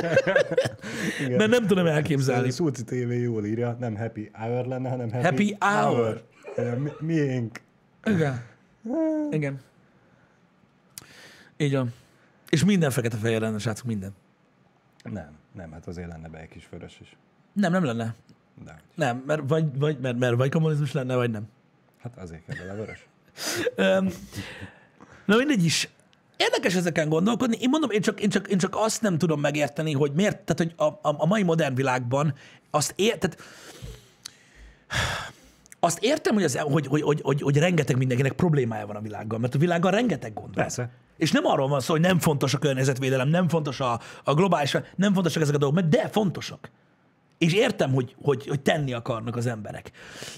[1.36, 2.50] Mert nem tudom elképzelni.
[2.50, 6.22] Szulci TV jól írja, nem happy hour lenne, hanem happy, Happy hour.
[6.56, 6.78] hour.
[6.78, 7.60] Mi, miénk.
[8.04, 8.44] Igen.
[9.30, 9.60] Igen.
[11.56, 11.94] Így van.
[12.48, 14.12] És minden fekete fehér lenne, srácok, minden.
[15.12, 17.16] Nem, nem, hát azért lenne be egy kis vörös is.
[17.52, 18.14] Nem, nem lenne.
[18.64, 21.48] De, Nem, mert vagy, vagy, mert, mert vagy kommunizmus lenne, vagy nem.
[21.98, 23.06] hát azért kell bele vörös.
[25.26, 25.88] Na mindegy is.
[26.36, 27.56] Érdekes ezeken gondolkodni.
[27.60, 30.56] Én mondom, én csak, én csak, én csak azt nem tudom megérteni, hogy miért, tehát
[30.56, 32.34] hogy a, a, a mai modern világban
[32.70, 33.42] azt ér, tehát
[35.80, 39.38] azt értem, hogy, az, hogy, hogy, hogy, hogy, hogy rengeteg mindenkinek problémája van a világgal,
[39.38, 40.64] mert a világgal rengeteg gond van.
[40.64, 40.90] Persze.
[41.18, 44.76] És nem arról van szó, hogy nem fontos a környezetvédelem, nem fontos a, a globális,
[44.96, 46.70] nem fontosak ezek a dolgok, mert de fontosak.
[47.38, 49.90] És értem, hogy, hogy, hogy tenni akarnak az emberek.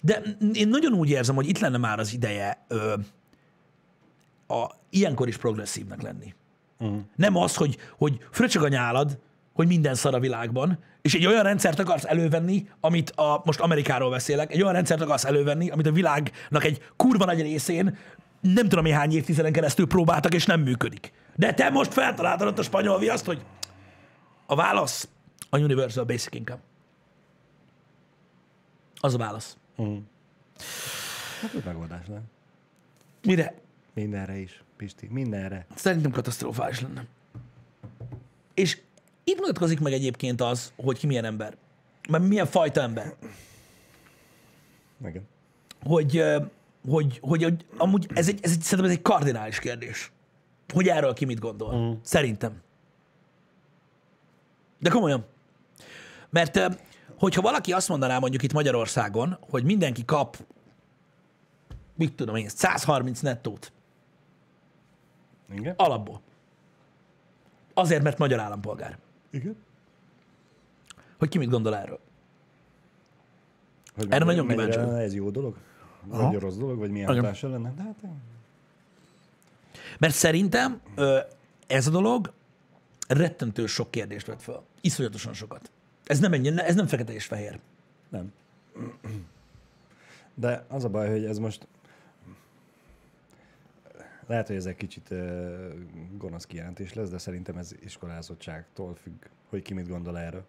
[0.02, 0.22] De
[0.52, 2.94] én nagyon úgy érzem, hogy itt lenne már az ideje ö,
[4.46, 6.34] a, ilyenkor is progresszívnek lenni.
[6.78, 7.00] Uh-huh.
[7.16, 9.18] Nem az, hogy, hogy fröcsög a nyálad,
[9.52, 14.10] hogy minden szar a világban, és egy olyan rendszert akarsz elővenni, amit a, most Amerikáról
[14.10, 17.96] beszélek, egy olyan rendszert akarsz elővenni, amit a világnak egy kurva nagy részén
[18.40, 21.12] nem tudom, mi hány évtizeden keresztül próbáltak, és nem működik.
[21.36, 23.44] De te most feltaláltad ott a spanyol viaszt, hogy
[24.46, 25.08] a válasz
[25.50, 26.60] a Universal Basic Income.
[29.00, 29.56] Az a válasz.
[31.40, 32.22] Hát ez megoldás lenne.
[33.22, 33.54] Mire?
[33.94, 35.66] Mindenre is, Pisti, mindenre.
[35.74, 37.06] Szerintem katasztrofális lenne.
[38.54, 38.80] És
[39.24, 41.56] itt mutatkozik meg egyébként az, hogy ki milyen ember.
[42.08, 43.14] Mert milyen fajta ember.
[45.06, 45.28] Igen.
[45.82, 46.24] Hogy,
[46.88, 50.12] hogy, hogy, hogy amúgy ez egy, ez egy, szerintem ez egy kardinális kérdés.
[50.72, 51.74] Hogy erről ki mit gondol.
[51.76, 51.92] Mm.
[52.02, 52.62] Szerintem.
[54.78, 55.24] De komolyan.
[56.30, 56.60] Mert
[57.18, 60.36] hogyha valaki azt mondaná mondjuk itt Magyarországon, hogy mindenki kap,
[61.96, 63.72] mit tudom én, 130 nettót
[65.52, 65.74] Igen?
[65.76, 66.20] alapból.
[67.74, 68.98] Azért, mert magyar állampolgár.
[69.30, 69.56] Igen.
[71.18, 72.00] Hogy ki mit gondol erről?
[73.96, 75.56] Hogy Erre nagyon kíváncsi Ez jó dolog?
[76.04, 76.38] Vagy Aha.
[76.38, 77.22] rossz dolog, vagy milyen Igen.
[77.22, 77.72] hatása lenne?
[77.76, 78.02] De hát
[79.98, 80.80] Mert szerintem
[81.66, 82.32] ez a dolog
[83.08, 84.62] rettentő sok kérdést vet fel.
[84.80, 85.70] Iszonyatosan sokat.
[86.04, 87.58] Ez nem, ennyi, ez nem fekete és fehér.
[88.08, 88.32] nem.
[90.34, 91.66] De az a baj, hogy ez most
[94.26, 95.14] lehet, hogy ez egy kicsit
[96.16, 100.44] gonosz kijelentés lesz, de szerintem ez iskolázottságtól függ, hogy ki mit gondol erről.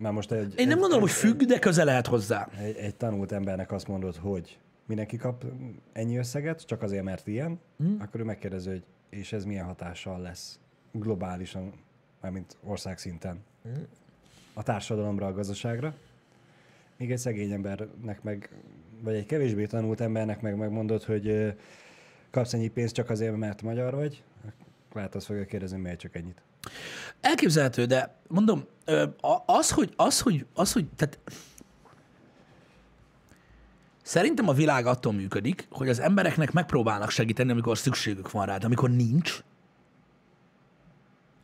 [0.00, 2.48] Már most egy, Én nem egy, gondolom, egy, hogy függ, de köze lehet hozzá.
[2.60, 5.44] Egy, egy tanult embernek azt mondod, hogy mindenki kap
[5.92, 8.00] ennyi összeget, csak azért, mert ilyen, mm.
[8.00, 10.58] akkor ő megkérdezi, hogy és ez milyen hatással lesz
[10.92, 11.72] globálisan,
[12.20, 13.72] mármint országszinten mm.
[14.52, 15.94] a társadalomra, a gazdaságra.
[16.96, 18.50] Még egy szegény embernek meg,
[19.02, 21.54] vagy egy kevésbé tanult embernek meg megmondod, hogy
[22.30, 24.22] kapsz ennyi pénzt csak azért, mert magyar vagy,
[24.92, 26.42] lehet azt fogja kérdezni, miért csak ennyit.
[27.20, 28.64] Elképzelhető, de mondom,
[29.46, 31.18] az, hogy, az, hogy, az, hogy tehát
[34.02, 38.66] Szerintem a világ attól működik, hogy az embereknek megpróbálnak segíteni, amikor szükségük van rá, de
[38.66, 39.42] amikor nincs,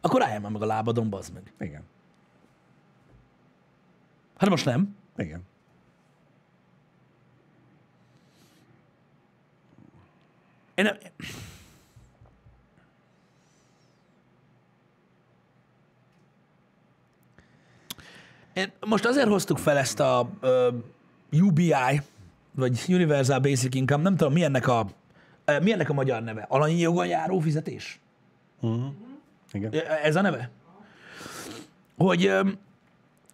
[0.00, 1.52] akkor álljál már meg a lábadon, bazd meg.
[1.58, 1.82] Igen.
[4.36, 4.96] Hát most nem.
[5.16, 5.42] Igen.
[10.74, 10.96] Én nem...
[18.56, 22.02] Én most azért hoztuk fel ezt a uh, UBI,
[22.54, 24.86] vagy Universal Basic Income, nem tudom, mi ennek a,
[25.46, 26.46] uh, mi ennek a magyar neve?
[26.48, 28.00] Alanyi jogon járó fizetés?
[29.52, 29.72] Igen.
[30.02, 30.50] Ez a neve?
[31.96, 32.58] Hogy um,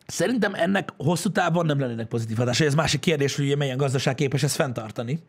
[0.06, 2.66] szerintem ennek hosszú távon nem lennének pozitív hatásai.
[2.66, 5.22] Ez másik kérdés, hogy milyen gazdaság képes ezt fenntartani.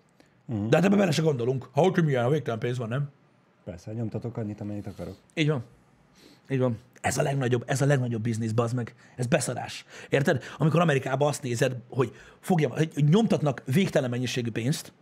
[0.46, 0.70] Uh-huh.
[0.70, 1.70] De hát ebben bele se gondolunk.
[1.72, 3.10] Ha hogy milyen, ha végtelen pénz van, nem?
[3.64, 5.16] Persze, nyomtatok annyit, amennyit akarok.
[5.34, 5.64] Így van.
[6.50, 6.80] Így van.
[7.02, 8.96] Ez a legnagyobb, ez a legnagyobb biznisz, bazd meg.
[9.16, 9.86] Ez beszarás.
[10.10, 10.44] Érted?
[10.58, 14.94] Amikor Amerikában azt nézed, hogy, fogja, hogy nyomtatnak végtelen mennyiségű pénzt,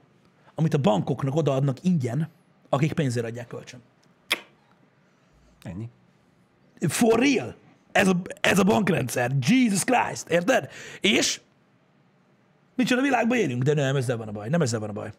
[0.56, 2.30] amit a bankoknak odaadnak ingyen,
[2.70, 3.82] akik pénzért adják kölcsön.
[5.62, 5.90] Ennyi.
[6.80, 7.56] For real.
[7.92, 9.32] Ez a, ez a bankrendszer.
[9.40, 10.30] Jesus Christ.
[10.30, 10.70] Érted?
[11.00, 11.42] És
[12.76, 14.50] micsoda világban élünk, de nem, ezzel van a baj.
[14.50, 15.12] Nem ezzel van a baj.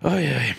[0.00, 0.56] Ajaj.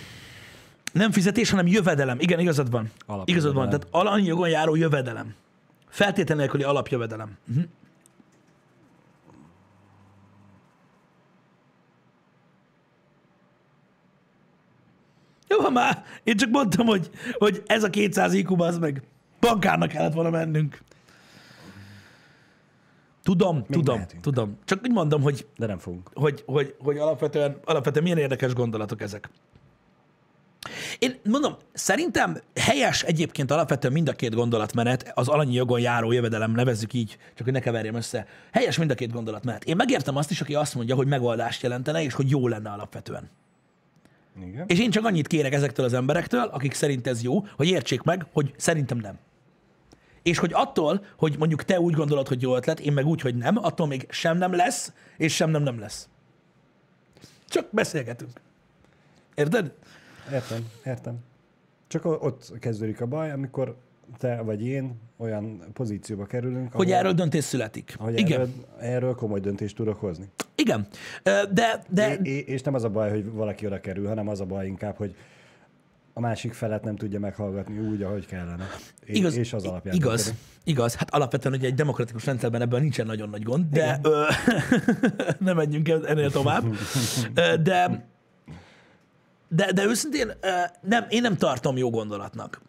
[0.92, 2.20] Nem fizetés, hanem jövedelem.
[2.20, 2.92] Igen, igazad van.
[3.06, 3.26] Alapjövedelem.
[3.28, 3.70] Igazad van.
[3.70, 5.34] Tehát alanyjogon járó jövedelem.
[5.90, 7.38] Feltétel nélküli alapjövedelem.
[7.50, 7.64] Uh-huh.
[15.48, 16.04] Jó, van már.
[16.24, 19.02] Én csak mondtam, hogy, hogy ez a 200 IQ, az meg
[19.40, 20.80] bankárnak kellett volna mennünk.
[23.24, 24.22] Tudom, tudom, mehetünk.
[24.22, 24.58] tudom.
[24.66, 26.10] Csak úgy mondom, hogy De nem fogunk.
[26.14, 29.30] hogy, hogy, hogy alapvetően, alapvetően milyen érdekes gondolatok ezek.
[31.00, 36.52] Én mondom, szerintem helyes egyébként alapvetően mind a két gondolatmenet, az alanyi jogon járó jövedelem,
[36.52, 38.26] nevezzük így, csak hogy ne keverjem össze.
[38.52, 39.64] Helyes mind a két gondolatmenet.
[39.64, 43.30] Én megértem azt is, aki azt mondja, hogy megoldást jelentene, és hogy jó lenne alapvetően.
[44.42, 44.66] Igen.
[44.68, 48.26] És én csak annyit kérek ezektől az emberektől, akik szerint ez jó, hogy értsék meg,
[48.34, 49.20] hogy szerintem nem.
[50.24, 53.36] És hogy attól, hogy mondjuk te úgy gondolod, hogy jó ötlet, én meg úgy, hogy
[53.36, 56.10] nem, attól még sem nem lesz, és sem nem nem lesz.
[57.48, 58.42] Csak beszélgetünk.
[59.36, 59.74] Érted?
[60.32, 61.16] Értem, értem.
[61.88, 63.76] Csak ott kezdődik a baj, amikor
[64.18, 67.96] te vagy én olyan pozícióba kerülünk, Hogy ahol- erről döntés születik.
[68.00, 68.40] hogy Igen.
[68.40, 68.50] Erről,
[68.80, 70.26] erről komoly döntést tudok hozni.
[70.56, 70.88] Igen.
[71.52, 74.46] De, de É, és nem az a baj, hogy valaki oda kerül, hanem az a
[74.46, 75.16] baj inkább, hogy
[76.14, 78.68] a másik felet nem tudja meghallgatni úgy, ahogy kellene.
[79.06, 79.96] É- igaz, és az alapján.
[79.96, 80.40] igaz, működik.
[80.64, 80.96] igaz.
[80.96, 84.24] Hát alapvetően ugye egy demokratikus rendszerben ebben nincsen nagyon nagy gond, de ö,
[85.40, 86.64] nem menjünk ennél tovább.
[87.64, 88.06] De,
[89.54, 90.32] de, de őszintén
[90.82, 92.62] nem, én nem tartom jó gondolatnak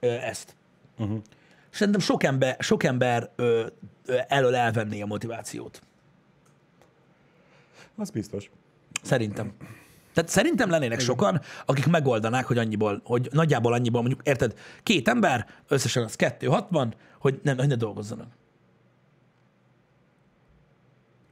[0.00, 0.56] ezt.
[0.98, 1.22] Uh-huh.
[1.70, 3.66] Szerintem sok ember, sok ember ö,
[4.06, 5.82] ö, elől elvenné a motivációt.
[7.96, 8.50] Az biztos.
[9.02, 9.52] Szerintem.
[10.14, 15.46] Tehát szerintem lennének sokan, akik megoldanák, hogy annyiból, hogy nagyjából annyiból, mondjuk, érted, két ember,
[15.68, 18.28] összesen az 260, hogy nem, hogy ne dolgozzanak.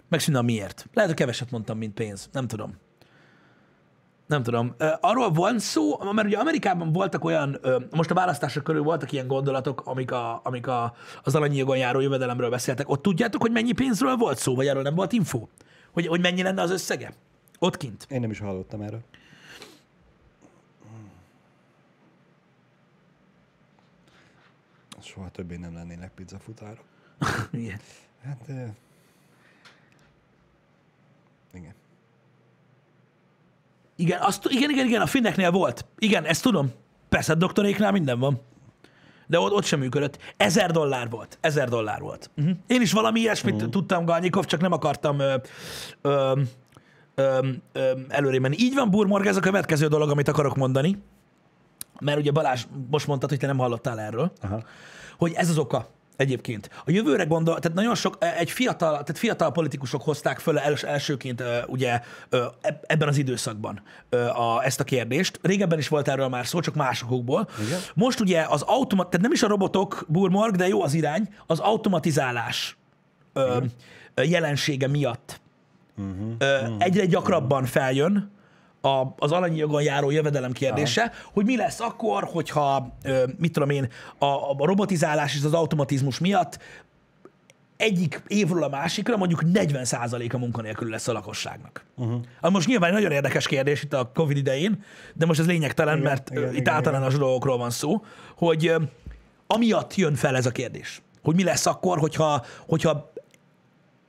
[0.08, 0.88] Megszűnne a miért.
[0.92, 2.28] Lehet, hogy keveset mondtam, mint pénz.
[2.32, 2.76] Nem tudom.
[4.28, 4.74] Nem tudom.
[5.00, 7.60] Arról van szó, mert ugye Amerikában voltak olyan,
[7.90, 12.00] most a választások körül voltak ilyen gondolatok, amik, a, amik a, az alanyi jogon járó
[12.00, 12.88] jövedelemről beszéltek.
[12.88, 15.46] Ott tudjátok, hogy mennyi pénzről volt szó, vagy erről nem volt info?
[15.92, 17.12] Hogy, hogy mennyi lenne az összege?
[17.58, 18.06] Ott kint.
[18.10, 19.00] Én nem is hallottam erről.
[25.00, 26.84] Soha többé nem lennének pizzafutárok.
[27.52, 27.80] Igen.
[28.24, 28.48] Hát,
[31.52, 31.74] igen.
[33.98, 35.84] Igen, azt, igen, igen, igen, a finneknél volt.
[35.98, 36.72] Igen, ezt tudom.
[37.08, 38.40] Persze, a doktoréknál minden van.
[39.26, 40.18] De ott, ott sem működött.
[40.36, 41.38] Ezer dollár volt.
[41.40, 42.30] Ezer dollár volt.
[42.36, 42.56] Uh-huh.
[42.66, 43.70] Én is valami ilyesmit uh-huh.
[43.70, 45.34] tudtam, Galnyikov, csak nem akartam ö,
[46.00, 46.40] ö,
[47.14, 48.56] ö, ö, előre menni.
[48.58, 51.02] Így van, Burmorg, ez a következő dolog, amit akarok mondani.
[52.00, 54.32] Mert ugye Balázs most mondtad, hogy te nem hallottál erről.
[54.40, 54.62] Aha.
[55.18, 55.88] hogy ez az oka
[56.18, 56.70] egyébként.
[56.84, 61.40] A jövőre gondol, tehát nagyon sok, egy fiatal, tehát fiatal politikusok hozták föl els, elsőként
[61.40, 62.00] ö, ugye
[62.60, 63.82] eb- ebben az időszakban
[64.34, 65.38] a, ezt a kérdést.
[65.42, 67.48] Régebben is volt erről már szó, csak másokból.
[67.66, 67.78] Igen.
[67.94, 71.58] Most ugye az automat, tehát nem is a robotok, burmorg, de jó az irány, az
[71.58, 72.76] automatizálás
[73.32, 73.56] ö,
[74.14, 75.40] ö, jelensége miatt
[76.38, 78.30] ö, egyre gyakrabban feljön
[78.80, 81.30] a, az alanyi jogon járó jövedelem kérdése, Aha.
[81.32, 82.96] hogy mi lesz akkor, hogyha,
[83.38, 86.58] mit tudom én, a, a robotizálás és az automatizmus miatt
[87.76, 91.84] egyik évről a másikra mondjuk 40% a munkanélkül lesz a lakosságnak.
[91.96, 92.20] Uh-huh.
[92.40, 94.82] Most nyilván egy nagyon érdekes kérdés itt a Covid idején,
[95.14, 97.20] de most ez lényegtelen, Igen, mert igen, itt igen, általános igen.
[97.20, 98.04] dolgokról van szó,
[98.36, 98.74] hogy
[99.46, 103.12] amiatt jön fel ez a kérdés, hogy mi lesz akkor, hogyha, hogyha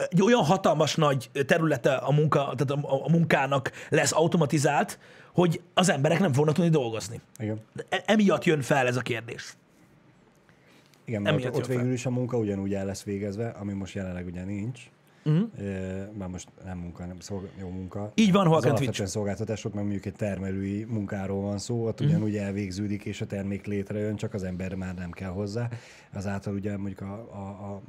[0.09, 4.99] egy olyan hatalmas nagy területe a, munka, tehát a, a munkának lesz automatizált,
[5.33, 7.19] hogy az emberek nem fognak tudni dolgozni.
[7.37, 7.59] Igen.
[7.89, 9.53] E- Emiatt jön fel ez a kérdés.
[11.05, 11.75] Igen, mert Emiatt ott, ott fel.
[11.77, 14.81] végül is a munka ugyanúgy el lesz végezve, ami most jelenleg ugye nincs.
[15.25, 15.47] Uh-huh.
[15.59, 18.11] Uh, már most nem munka, nem szolg- jó munka.
[18.15, 19.05] Így van, alapvetően Twitch.
[19.05, 22.09] szolgáltatások, mert mondjuk egy termelői munkáról van szó, ott Mhm.
[22.09, 25.69] ugyanúgy elvégződik, és a termék létrejön, csak az ember már nem kell hozzá.
[26.13, 27.37] Azáltal ugye mondjuk a, a,
[27.73, 27.81] a,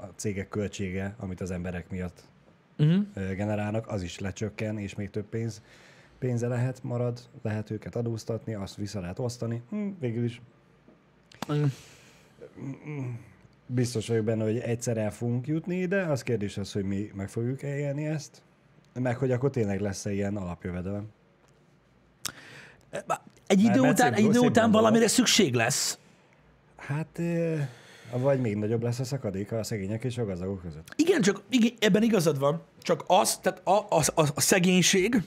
[0.00, 2.28] a cégek költsége, amit az emberek miatt
[2.78, 3.34] Uh-huh.
[3.34, 5.62] generálnak, az is lecsökken, és még több pénz,
[6.18, 9.62] pénze lehet, marad, lehet őket adóztatni, azt vissza lehet osztani.
[9.70, 10.40] Hm, végül is
[13.66, 17.28] biztos vagyok benne, hogy egyszer el fogunk jutni ide, az kérdés az, hogy mi meg
[17.28, 18.42] fogjuk élni ezt,
[18.92, 21.08] meg hogy akkor tényleg lesz-e ilyen alapjövedelem.
[23.46, 25.98] Egy idő mert után, szép- egy idő után valamire szükség lesz.
[26.76, 27.56] Hát, ö,
[28.18, 30.94] vagy még nagyobb lesz a szakadék a szegények és a gazdagok között.
[30.96, 32.62] Igen, csak igen, ebben igazad van.
[32.82, 35.22] Csak az, tehát a, a, a, a szegénység,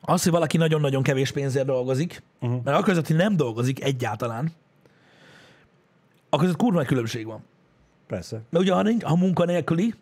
[0.00, 2.62] az, hogy valaki nagyon-nagyon kevés pénzért dolgozik, uh-huh.
[2.64, 4.52] mert a között, hogy nem dolgozik egyáltalán,
[6.28, 7.44] a között kurva különbség van.
[8.06, 9.94] Persze, Mert ugye, ha, nincs, ha munkanélküli,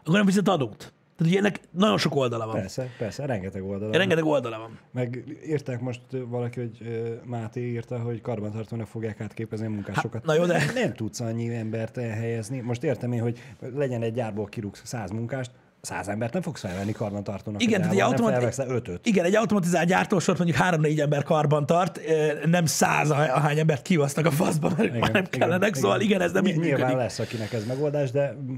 [0.00, 0.92] akkor nem fizet adót.
[1.16, 2.54] Tehát ugye ennek nagyon sok oldala van.
[2.54, 3.90] persze, persze, rengeteg oldala.
[3.90, 3.98] van.
[3.98, 4.78] Rengeteg oldala van.
[4.92, 6.78] Meg írták most valaki, hogy
[7.24, 10.24] Máté írta, hogy karbantartónak fogják átképezni a munkásokat.
[10.24, 12.60] na jó, de- Nem tudsz annyi embert elhelyezni.
[12.60, 13.38] Most értem én, hogy
[13.74, 15.50] legyen egy gyárból kirúgsz száz munkást,
[15.80, 17.62] száz embert nem fogsz felvenni karbantartónak.
[17.62, 19.06] Igen, tehát egy automat- ötöt.
[19.06, 23.82] Igen, egy automatizált gyártósort mondjuk három-négy ember karban tart, eh, nem száz, ah- ahány embert
[23.82, 26.74] kivasznak a faszba, mert igen, már nem kellenek, szóval igen, ez nem Ny- így Nyilván
[26.78, 26.96] működik.
[26.96, 28.56] lesz, akinek ez megoldás, de mm,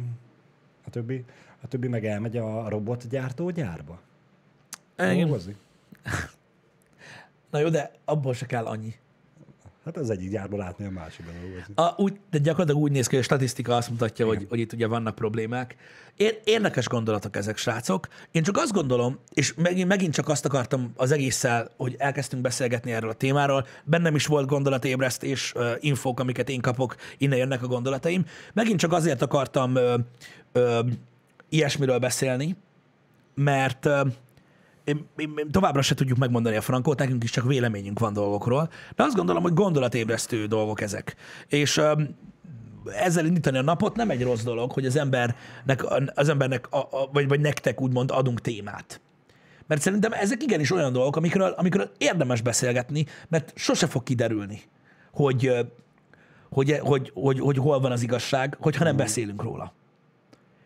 [0.87, 1.25] a többi,
[1.67, 4.01] a többi meg elmegy a robotgyártó gyárba.
[4.97, 5.57] Dolgozni.
[7.51, 8.95] Na jó, de abból se kell annyi.
[9.85, 11.75] Hát az egyik gyárban látni a másikban dolgozni.
[11.75, 14.73] A, úgy, de gyakorlatilag úgy néz ki, hogy a statisztika azt mutatja, hogy, hogy itt
[14.73, 15.77] ugye vannak problémák.
[16.17, 18.09] Ér, érdekes gondolatok ezek, srácok.
[18.31, 22.93] Én csak azt gondolom, és megint, megint csak azt akartam az egésszel, hogy elkezdtünk beszélgetni
[22.93, 27.67] erről a témáról, bennem is volt gondolatébresztés, uh, infók, amiket én kapok, innen jönnek a
[27.67, 28.25] gondolataim.
[28.53, 29.95] Megint csak azért akartam uh,
[30.55, 30.79] uh,
[31.49, 32.57] ilyesmiről beszélni,
[33.35, 33.87] mert
[34.85, 38.71] én, én, én továbbra se tudjuk megmondani a frankót, nekünk is csak véleményünk van dolgokról,
[38.95, 41.17] de azt gondolom, hogy gondolatébresztő dolgok ezek.
[41.49, 41.81] És
[42.85, 45.85] ezzel indítani a napot nem egy rossz dolog, hogy az embernek,
[46.15, 49.01] az embernek a, a, vagy, vagy nektek úgymond adunk témát.
[49.67, 54.63] Mert szerintem ezek igenis olyan dolgok, amikről, amikről érdemes beszélgetni, mert sose fog kiderülni,
[55.13, 55.61] hogy, ö,
[56.51, 59.73] hogy, hogy, hogy, hogy hol van az igazság, hogyha nem beszélünk róla.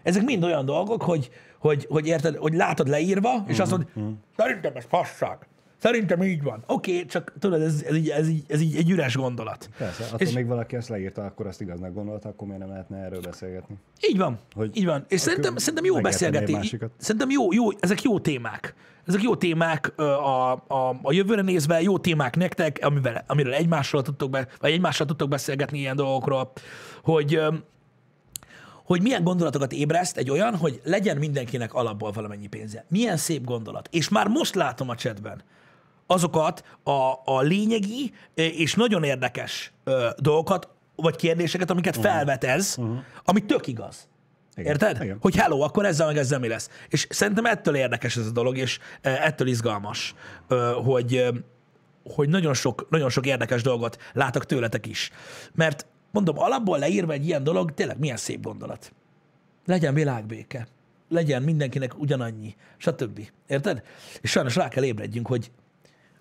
[0.02, 3.88] Ezek mind olyan dolgok, hogy, hogy, hogy érted, hogy látod leírva, és azt mondod,
[4.36, 5.38] szerintem ez fasság.
[5.80, 6.64] Szerintem így van.
[6.66, 9.68] Oké, okay, csak tudod, ez, ez, így, ez, így, ez így egy üres gondolat.
[9.78, 12.96] Persze, attól És- még valaki ezt leírta, akkor azt igaznak gondolta, akkor miért nem lehetne
[12.96, 13.76] erről beszélgetni?
[14.08, 15.04] Így van, Hogy így van.
[15.08, 16.76] És szerintem, szerintem jó beszélgetés.
[16.96, 18.74] Szerintem jó, jó, ezek jó témák.
[19.06, 24.30] Ezek jó témák a, a, a jövőre nézve, jó témák nektek, amivel, amiről egymással tudtok,
[24.30, 26.52] be, vagy egymással tudtok beszélgetni ilyen dolgokról,
[27.02, 27.40] hogy,
[28.90, 32.84] hogy milyen gondolatokat ébreszt egy olyan, hogy legyen mindenkinek alapból valamennyi pénze.
[32.88, 33.88] Milyen szép gondolat.
[33.90, 35.42] És már most látom a chatben
[36.06, 42.76] azokat a, a lényegi ö, és nagyon érdekes ö, dolgokat, vagy kérdéseket, amiket felvet ez,
[43.24, 44.08] ami tök igaz.
[44.54, 44.72] Igen.
[44.72, 45.02] Érted?
[45.02, 45.18] Igen.
[45.20, 46.70] Hogy hello, akkor ezzel meg ezzel mi lesz.
[46.88, 50.14] És szerintem ettől érdekes ez a dolog, és eh, ettől izgalmas,
[50.84, 51.26] hogy,
[52.04, 55.10] hogy nagyon sok, nagyon sok érdekes dolgot látok tőletek is.
[55.54, 58.92] Mert mondom, alapból leírva egy ilyen dolog, tényleg milyen szép gondolat.
[59.66, 60.66] Legyen világbéke.
[61.08, 63.30] Legyen mindenkinek ugyanannyi, stb.
[63.46, 63.82] Érted?
[64.20, 65.50] És sajnos rá kell ébredjünk, hogy,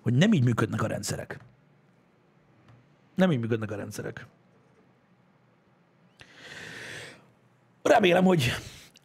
[0.00, 1.38] hogy nem így működnek a rendszerek.
[3.14, 4.26] Nem így működnek a rendszerek.
[7.82, 8.52] Remélem, hogy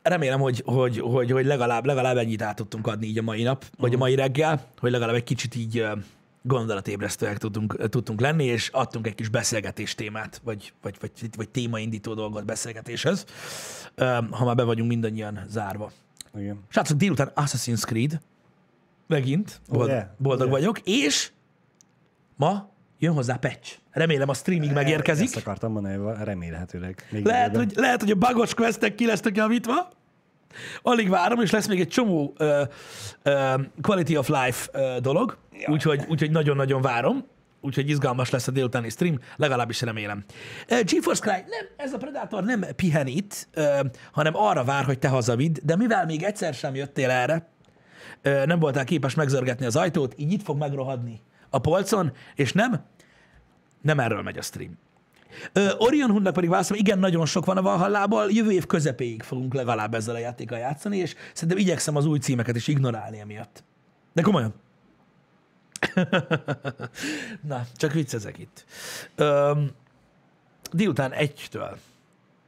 [0.01, 3.65] remélem, hogy, hogy, hogy, hogy legalább, legalább ennyit át tudtunk adni így a mai nap,
[3.77, 5.85] vagy a mai reggel, hogy legalább egy kicsit így
[6.47, 12.13] gondolatébresztőek tudtunk, tudtunk lenni, és adtunk egy kis beszélgetés témát, vagy, vagy, vagy, vagy témaindító
[12.13, 13.25] dolgot beszélgetéshez,
[14.31, 15.91] ha már be vagyunk mindannyian zárva.
[16.37, 16.59] Igen.
[16.69, 18.19] Srácok, délután Assassin's Creed,
[19.07, 20.59] megint, bold, yeah, boldog yeah.
[20.59, 21.31] vagyok, és
[22.35, 22.69] ma
[22.99, 23.77] jön hozzá patch.
[23.91, 25.25] Remélem a streamig megérkezik.
[25.25, 27.07] Ezt akartam mondani, remélhetőleg.
[27.11, 29.89] Még Lehet hogy, lehet, hogy a bugos questek ki lesznek javítva.
[30.81, 32.61] Alig várom, és lesz még egy csomó uh,
[33.25, 35.37] uh, quality of life uh, dolog,
[35.67, 37.25] úgyhogy, úgyhogy nagyon-nagyon várom.
[37.61, 40.23] Úgyhogy izgalmas lesz a délutáni stream, legalábbis remélem.
[40.69, 43.79] Uh, GeForce Cry, nem, ez a Predator nem pihen itt, uh,
[44.11, 47.49] hanem arra vár, hogy te hazavidd, de mivel még egyszer sem jöttél erre,
[48.25, 52.85] uh, nem voltál képes megzörgetni az ajtót, így itt fog megrohadni a polcon, és nem,
[53.81, 54.77] nem erről megy a stream.
[55.53, 59.53] Ö, Orion Hundnak pedig válaszolom, igen, nagyon sok van a Valhallából, jövő év közepéig fogunk
[59.53, 63.63] legalább ezzel a játékkal játszani, és szerintem igyekszem az új címeket is ignorálni emiatt.
[64.13, 64.53] De komolyan.
[67.49, 68.65] Na, csak viccezek itt.
[69.15, 69.71] Öm,
[70.71, 71.77] délután egytől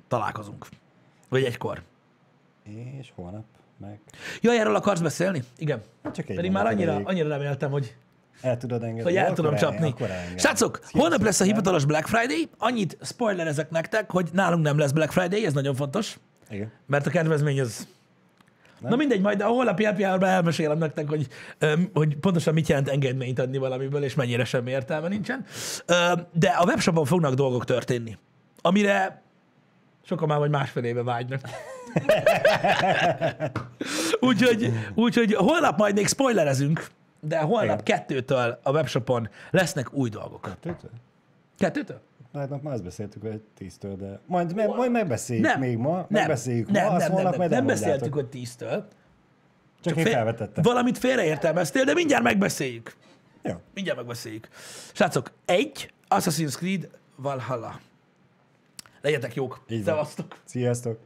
[0.07, 0.65] találkozunk.
[1.29, 1.81] Vagy egykor.
[2.99, 3.45] És holnap
[3.77, 3.99] meg.
[4.41, 5.43] Jaj, erről akarsz beszélni?
[5.57, 5.81] Igen.
[6.03, 7.07] Csak egy Pedig már annyira, elég.
[7.07, 7.95] annyira reméltem, hogy
[8.41, 9.03] El tudod engedni?
[9.03, 9.93] hogy el tudom csapni.
[10.35, 12.49] Srácok, holnap lesz a hivatalos Black Friday.
[12.57, 16.17] Annyit spoilerezek nektek, hogy nálunk nem lesz Black Friday, ez nagyon fontos,
[16.49, 16.71] Igen.
[16.85, 17.87] mert a kedvezmény az...
[18.79, 21.27] Na mindegy, majd a holnapi happy hour elmesélem nektek, hogy,
[21.93, 25.45] hogy pontosan mit jelent engedményt adni valamiből, és mennyire semmi értelme nincsen.
[26.33, 28.17] De a webshopon fognak dolgok történni,
[28.61, 29.21] amire
[30.03, 31.41] sokan már vagy másfél éve vágynak.
[34.19, 36.87] úgyhogy, úgyhogy holnap majd még spoilerezünk,
[37.27, 40.55] de holnap kettőtől a webshopon lesznek új dolgok.
[40.59, 40.91] Tőtől?
[41.57, 42.01] Kettőtől?
[42.33, 46.05] Hát nap már azt beszéltük, hogy tíztől, de majd, me, majd megbeszéljük még ma, nem,
[46.09, 47.85] megbeszéljük nem, ma, nem, nem, holnap nem, nem elmondjátok.
[47.85, 48.87] beszéltük, hogy tíztől.
[49.81, 50.63] Csak én Fél- felvetettem.
[50.63, 52.95] Valamit félreértelmeztél, de mindjárt megbeszéljük.
[53.41, 53.53] Jó.
[53.73, 54.47] Mindjárt megbeszéljük.
[54.93, 57.79] Srácok, egy Assassin's Creed Valhalla.
[59.01, 59.65] Legyetek jók.
[59.83, 60.39] Szevasztok.
[60.43, 60.99] Sziasztok!